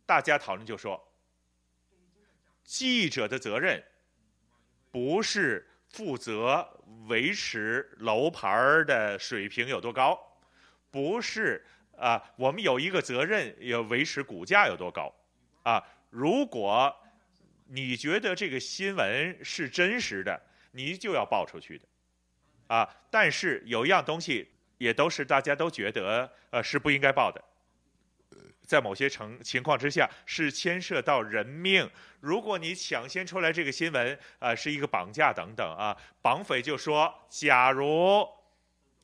[0.08, 1.02] 大家讨论就说，
[2.64, 3.84] 记者的责任
[4.92, 6.68] 不是负责
[7.08, 10.20] 维持楼盘的水平有多高，
[10.90, 11.64] 不是。
[12.00, 15.12] 啊，我们有一个责任，要维持股价有多高，
[15.64, 16.96] 啊，如果
[17.68, 21.86] 你觉得这个新闻是真实的，你就要报出去的，
[22.68, 24.48] 啊，但是有一样东西
[24.78, 27.44] 也都是大家都觉得呃是不应该报的，
[28.66, 31.90] 在某些情情况之下是牵涉到人命，
[32.20, 38.28] 如果你抢先出来这个新闻啊是一个绑架等等啊，绑匪就说，假如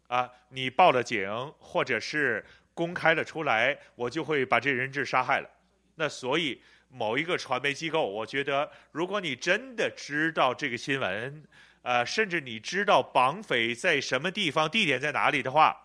[0.07, 2.45] 啊你报了警或者是。
[2.75, 5.49] 公开了出来，我就会把这人质杀害了。
[5.93, 6.59] 那所以
[6.93, 11.43] 某一个传媒机构，我觉得，如果你真的知道这个新闻，
[11.81, 15.75] 呃，甚至你知道绑匪在什么地方、地点在哪里的话，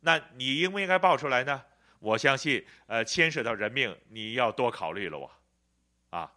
[0.00, 1.62] 那你应不应该报出来呢？
[1.98, 5.30] 我相信，呃，牵涉到人命，你要多考虑了，我，
[6.10, 6.32] 啊，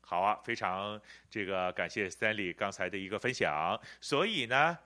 [0.00, 3.80] 好啊，非常这个感谢 Stanley 刚才的一个分享。
[4.00, 4.78] 所以呢。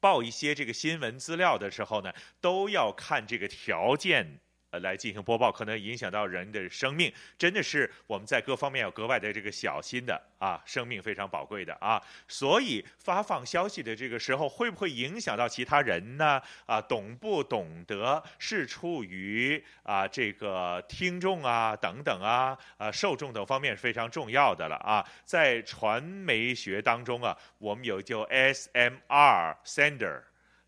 [0.00, 4.38] 报一些这个新闻资料的时候呢，都要看这个条件
[4.70, 16.42] 呃，来进行播报，可能影响到人的生命，真的是我们在各方面要格外的这个小心的啊，生命非常宝贵的啊，所以发放消息的这个时候，会不会影响到其他人呢？
[16.66, 30.20] 啊，懂不懂得是处于啊这个听众啊等等啊啊受众等方面是非常重要的了啊，在传媒学当中啊，我们有叫 SMR sender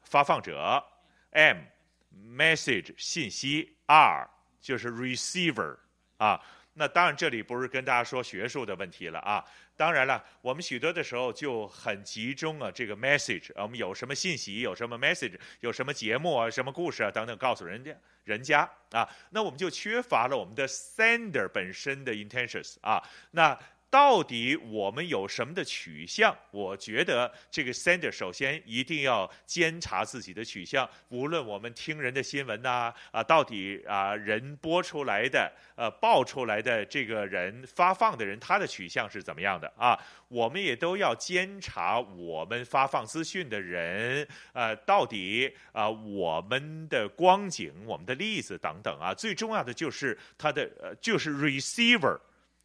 [0.05, 0.82] 发放者
[1.32, 1.59] ，M
[2.35, 3.77] message 信息。
[3.90, 4.30] R
[4.60, 5.76] 就是 receiver
[6.16, 6.40] 啊，
[6.74, 9.44] 那当然这里不是跟大家说学术的问题了啊。
[9.76, 17.92] 当然了，我们许多的时候就很集中啊，这个 message，啊我们有什么信息，有什么 message，有什么节目啊，什么故事啊等等，告诉人家
[18.24, 23.02] 人家啊，那我们就缺乏了我们的 sender 本身的 intentions 啊，
[23.32, 23.58] 那。
[23.90, 26.32] 到底我们有什么的取向？
[26.52, 30.88] 我觉得这个 sender 首先一定要监察自己的取向。
[31.08, 39.98] 无论我们听人的新闻呐，啊，到底啊人播出来的，呃，报出来的这个人发放的人，他的取向是怎么样的啊？
[40.28, 52.16] 我们也都要监察我们发放资讯的人，呃，到底啊我们的光景、我们的例子等等啊，最重要的就是他的呃，就是 receiver。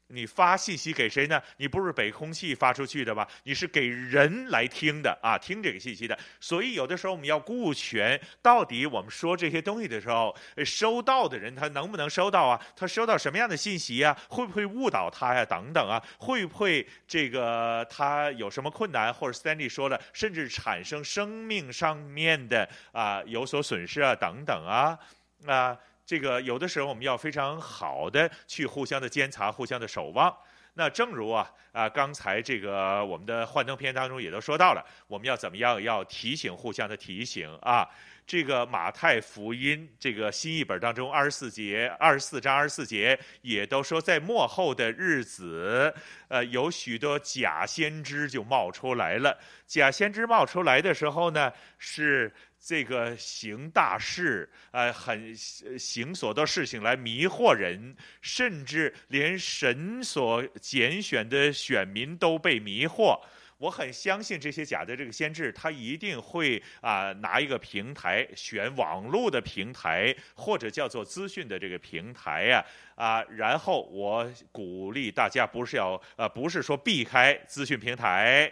[0.07, 1.41] 你发信息给谁呢？
[1.57, 3.27] 你不是给空气发出去的吧？
[3.43, 6.17] 你是给人来听的啊，听这个信息的。
[6.39, 12.61] 所以有的时候我们要顾全，到底我们说这些东西的时候，收到的人他能不能收到啊？
[12.75, 14.15] 他收到什么样的信息啊？
[14.29, 15.43] 会不会误导他呀？
[15.43, 16.01] 等等啊？
[16.19, 19.11] 会不会这个他有什么困难？
[19.11, 24.13] 或者 Stanley 说了，甚至产生生命上面的啊有所损失啊？
[24.13, 24.99] 等等啊
[25.47, 25.75] 啊。
[26.05, 30.35] 这个有的时候我们要非常好的去互相的监察、互相的守望。
[30.77, 35.81] 那正如啊啊刚才这个我们的幻灯片当中也都说到了，我们要怎么样？
[35.81, 37.87] 要提醒、互相的提醒啊。
[38.27, 45.93] 这个马太福音这个新译本当中二十四节、二十四章二十四节也都说，在末后的日子，
[46.27, 49.37] 呃，有许多假先知就冒出来了。
[49.67, 52.33] 假先知冒出来的时候呢，是。
[52.67, 55.35] 这个行大事，呃，很
[55.77, 63.21] 行所的事情来迷惑人，甚至连神所拣选的选民都被迷惑。
[63.59, 72.65] 我很相信这些假的这个先知，他一定会啊、拿一个平台，选网络的平台，或者叫做资讯的这个平台呀
[72.95, 78.51] 啊、然后我鼓励大家不是要呃不是说避开资讯平台，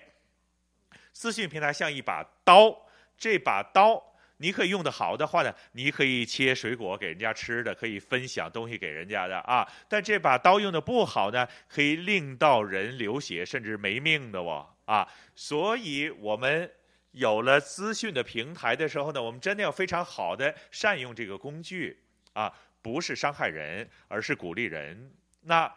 [1.12, 2.80] 资讯平台像一把刀。
[3.18, 4.02] 这把刀，
[4.38, 9.66] 你可以用得好的话呢，你可以切水果给人家吃的，可以分享东西给人家的啊。
[9.88, 15.08] 但这把刀用得不好呢，可以令到人流血，甚至没命的哦啊。
[15.36, 16.70] 所以，我们
[17.12, 22.04] 有了资讯的平台的时候呢，我们真的要非常好的善用这个工具
[22.34, 25.14] 啊，不是伤害人，而是鼓励人。
[25.42, 25.72] 那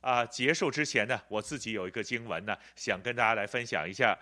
[0.00, 4.16] 啊，结束之前呢，我自己有一个经文呢，想跟大家来分享一下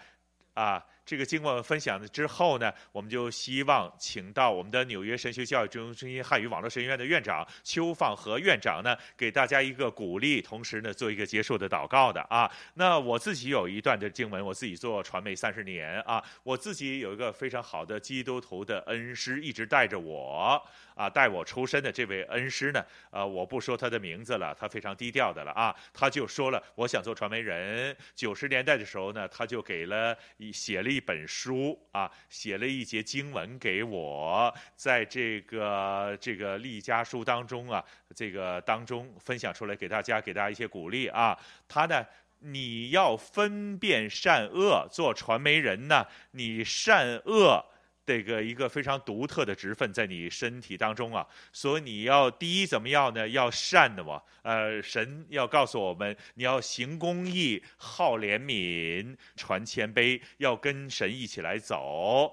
[0.55, 0.85] 啊。
[1.07, 12.51] 这个经过分享了之后呢，我们就希望请到我们的纽约神学教育中心汉语网络神学院的院长邱放和院长呢，给大家一个鼓励，同时呢做一个结束的祷告的啊。
[12.75, 20.61] 那我自己有一段的经文，我自己做传媒三十年啊，我自己有一个非常好的基督徒的恩师，一直带着我
[20.97, 27.97] 啊，带我出身的这位恩师呢，呃，我不说他的名字了，他非常低调的了啊，他就说了，我想做传媒人。
[28.17, 30.17] 九十年代的时候呢，他就给了
[30.53, 31.07] 写了一。
[31.07, 41.39] 本书啊，写了一节经文给我，在这个这个立家书当中啊，这个当中分享出来给大家，给大家一些鼓励啊。
[41.69, 42.05] 他呢，
[42.41, 47.65] 你要分辨善恶，做传媒人呢，你善恶。
[48.07, 53.29] 这个一个非常独特的职分在你身体当中啊，所以你要第一怎么样呢？
[53.29, 62.33] 要善的嘛，呃，神要告诉我们，你要行公义、好怜悯、传谦卑，要跟神一起来走。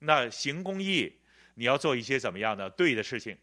[0.00, 1.12] 那行公义，
[1.54, 2.68] 你要做一些怎么样呢？
[2.70, 3.38] 对的事情。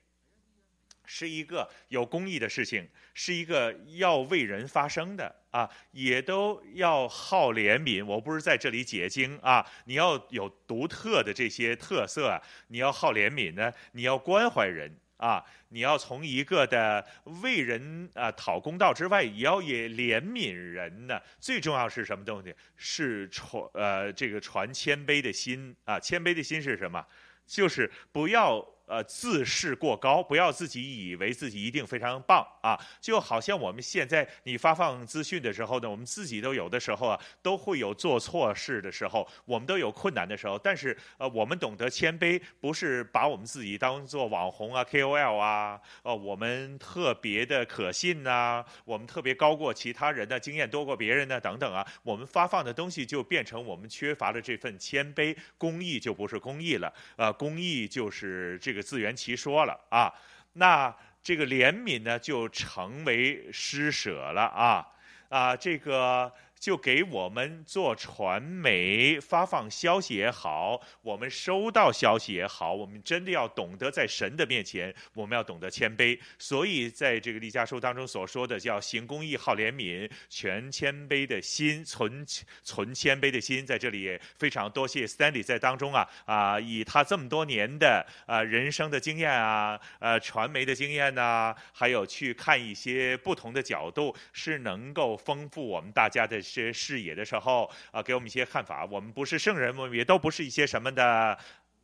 [1.05, 8.05] 是一个有公义的事情，是一个要为人发声的啊，也都要好怜悯。
[8.05, 17.05] 我不是在这里解经啊，你要有独特的这些特色，你要好怜悯呢，你要关怀人啊，你要从一个的
[17.41, 21.19] 为人啊讨公道之外，也要也怜悯人呢。
[21.39, 22.55] 最重要是什么东西？
[22.77, 27.05] 是传呃这个传谦卑的心啊，谦卑的心是什么？
[27.45, 28.65] 就是不要。
[28.91, 32.77] 呃自视过高，不要自己以为自己一定非常棒啊。
[32.99, 40.59] 就好像我们现在你发放资讯的时候呢，我们自己都有的时候啊，都会有做错事的时候，我们都有困难的时候。
[40.59, 60.13] 但是呃，我们懂得谦卑，不是把我们自己当做网红啊、KOL 啊，呃，我们特别的可信呐、我们特别高过其他人的经验多过别人呢等等啊，我们发放的东西就变成我们缺乏了这份谦卑，公益就不是公益了，呃，公益就是这个自圆其说了啊，
[60.53, 64.87] 那这个怜悯呢就成为施舍了啊
[65.29, 66.31] 啊，这个。
[66.61, 76.19] 就给我们做传媒发放消息也好，我们收到消息也好，我们真的要懂得在神的面前，我们要懂得谦卑。
[76.37, 82.23] 所以在这个利家书当中所说的叫行公义、好怜悯、全谦卑的心，存
[82.61, 96.39] 存谦卑的心，在这里也非常多谢 Stanley 在当中啊啊，以他这么多年的啊人生的经验啊，呃传媒的经验呐、还有去看一些不同的角度，是能够丰富我们大家的。
[96.51, 98.85] 些视野的时候啊，给我们一些看法。
[98.85, 101.37] 我们不是圣人，我们也都不是一些什么的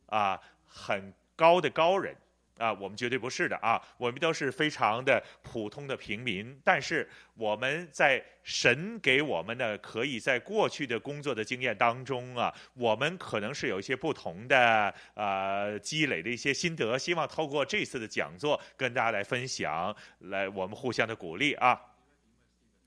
[0.06, 2.14] 啊很高的高人
[2.58, 3.80] 啊，我们绝对不是的啊。
[3.96, 6.60] 我们都是非常的普通的平民。
[6.64, 21.80] 但是我们在神给我们的，可以在过去的工作的经验当中啊，我们可能是有一些不同的呃积累的一些心得，希望透过这次的讲座跟大家来分享，来我们互相的鼓励啊。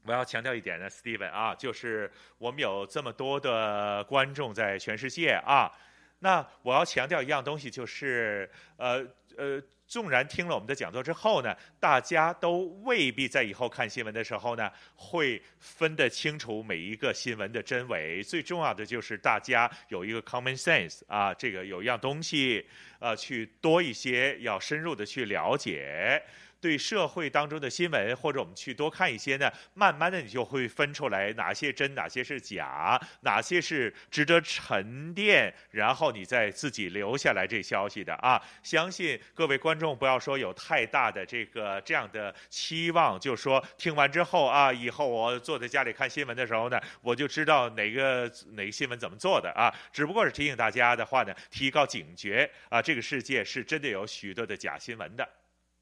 [0.04, 5.72] 我要强调一点呢，Steven 啊，就是我们有这么多的观众在全世界啊，
[6.20, 9.06] 那我要强调一样东西，就是呃
[9.38, 18.24] 呃，纵然听了我们的讲座之后呢，大家都未必在以后看新闻的时候呢，会分得清楚每一个新闻的真伪。
[18.24, 22.66] 最重要的就是大家有一个 common sense 啊，这个有一样东西，
[23.00, 26.22] 呃，去多一些，要深入的去了解。
[26.62, 38.40] 对社会当中的新闻，或者我们去多看一些呢，慢慢的你就会分出来哪些真，哪些是假，哪些是值得沉淀，然后你再自己留下来这消息的啊。
[38.62, 49.74] 相信各位观众不要说有太大的这个这样的期望，就说听完之后啊，以后我坐在家里看新闻的时候呢，我就知道哪个哪个新闻怎么做的啊。
[49.92, 55.28] 只不过是提醒大家的话呢，提高警觉啊，这个世界是真的有许多的假新闻的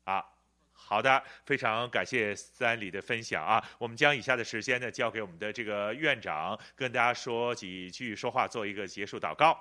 [0.06, 0.23] 啊。
[0.89, 3.63] 好的，非常感谢三里的分享啊！
[3.77, 9.55] 我们将以下的时间呢，交给我们的这个院长，跟大家说几句说话，做一个结束祷告。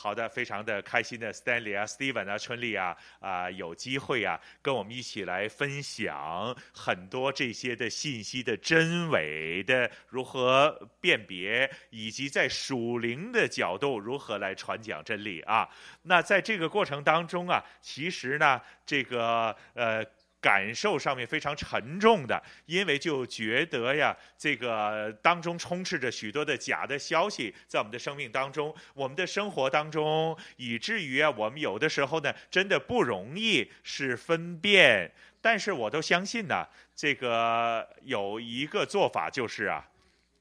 [0.00, 15.68] 好的，非常的开心的，Stanley 啊，Steven 啊，春丽啊，啊、有机会啊，跟我们一起来分享很多这些的信息的真伪的如何辨别，以及在属灵的角度如何来传讲真理啊。
[16.02, 20.06] 那在这个过程当中啊，其实呢，这个呃。
[20.40, 35.10] 感受上面非常沉重的，因为就觉得呀，这个当中充斥着许多的假的消息，在我们的生命当中，我们的生活当中，以至于啊，我们有的时候呢，真的不容易是分辨。
[35.40, 39.88] 但是我都相信呢，这个有一个做法就是啊，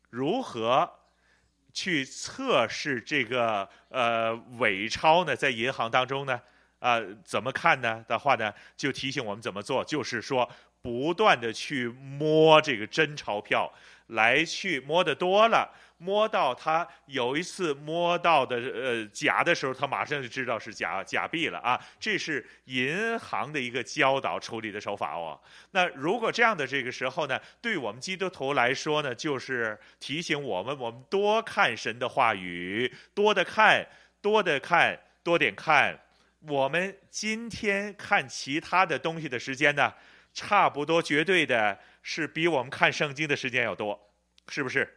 [0.10, 0.92] 如何
[1.72, 5.36] 去测试这个呃伪钞呢？
[5.36, 6.42] 在银行当中呢？
[6.80, 8.06] 啊、怎么看呢？
[8.08, 10.50] 的话呢，就提醒我们怎么做，就是说，
[10.82, 13.72] 不断的去摸这个真钞票，
[14.08, 21.80] 来去摸得多了，摸到他有一次摸到的呃假的时候，他马上就知道是假假币了啊。
[22.00, 25.38] 这是银行的一个教导处理的手法哦。
[25.72, 33.86] 那如果这样的这个时候呢，对我们基督徒来说呢，就是提醒我们，我们多看神的话语，多的看，
[34.22, 36.00] 多的看，多点看。
[36.42, 39.94] 我们今天看其他的东西的时间呢，
[40.34, 44.00] 差不多绝对的是比我们看圣经的时间要多，
[44.50, 44.94] 是不是？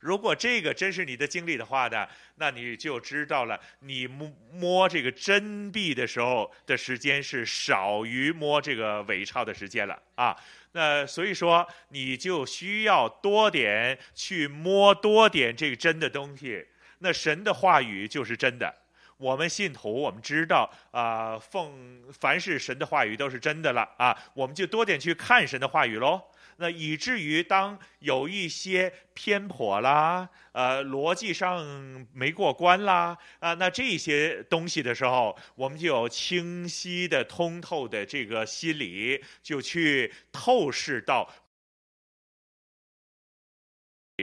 [0.00, 10.36] 如果这个真是你的经历的话呢，那你就知道了，你摸摸这个真币的时候的时间是少于摸这个伪钞的时间了啊。
[10.72, 16.66] 那所以说，你就需要多点去摸多点这个真的东西。
[16.98, 18.81] 那神的话语就是真的。
[19.22, 26.20] 我们信徒，我们知道啊、奉凡是神的话语都是真的了啊，我们就多点去看神的话语喽。
[26.56, 31.64] 那以至于当有一些偏颇啦，呃，逻辑上
[32.12, 41.32] 没过关啦，啊、那这些东西的时候，我们就有清晰的、通透的这个心理，就去透视到。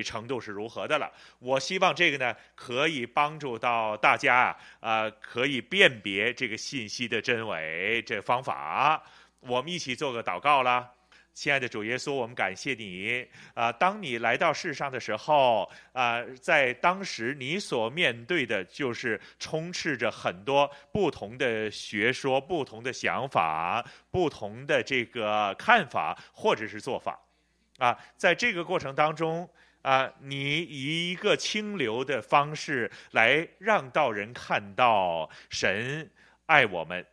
[0.04, 1.12] 程度是如何的了。
[1.40, 9.04] 我希望这个呢，可以帮助到大家啊，呃，可以辨别这个信息的真伪，这方法，
[9.40, 10.90] 我们一起做个祷告啦。
[11.32, 27.18] 亲爱的主耶稣，我们感谢你啊、当你来到世上的时候啊、在当时你所面对的就是充斥着很多不同的学说、不同的想法、不同的这个看法或者是做法
[27.78, 27.98] 啊。
[28.18, 29.50] 在这个过程当中
[29.90, 36.08] 啊，你以一个清流的方式来让道人看到神
[36.46, 37.04] 爱我们，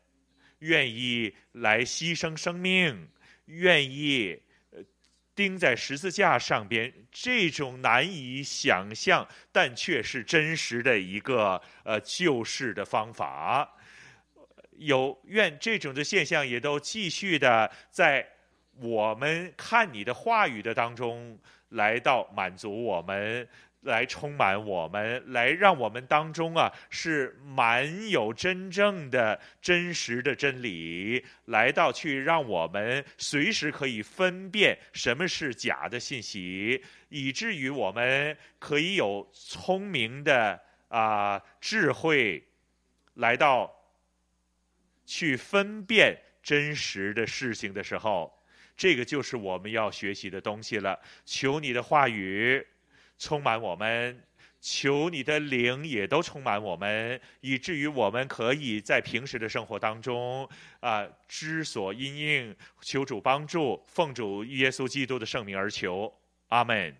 [0.58, 3.08] 愿意来牺牲生命。
[3.46, 4.38] 愿意
[5.34, 13.74] 钉在十字架上边，这种难以想象但却是真实的一个呃救世的方法。
[14.72, 18.28] 有愿这种的现象也都继续的在
[18.78, 21.38] 我们看你的话语的当中
[21.70, 23.48] 来到满足我们。
[23.82, 42.42] 来充满我们，来让我们当中啊是满有真正的、真实的真理，来到去让我们随时可以分辨什么是假的信息，以至于我们可以有聪明的啊、智慧，
[43.14, 43.72] 来到
[45.04, 48.35] 去分辨真实的事情的时候，
[48.76, 50.98] 这个就是我们要学习的东西了。
[51.24, 52.66] 求你的话语。
[53.18, 54.22] 充满我们，
[54.60, 60.46] 求你的灵也都充满我们，以至于我们可以在平时的生活当中
[60.80, 66.12] 啊、知所因应，求主帮助，奉主耶稣基督的圣名而求，
[66.48, 66.94] 阿门。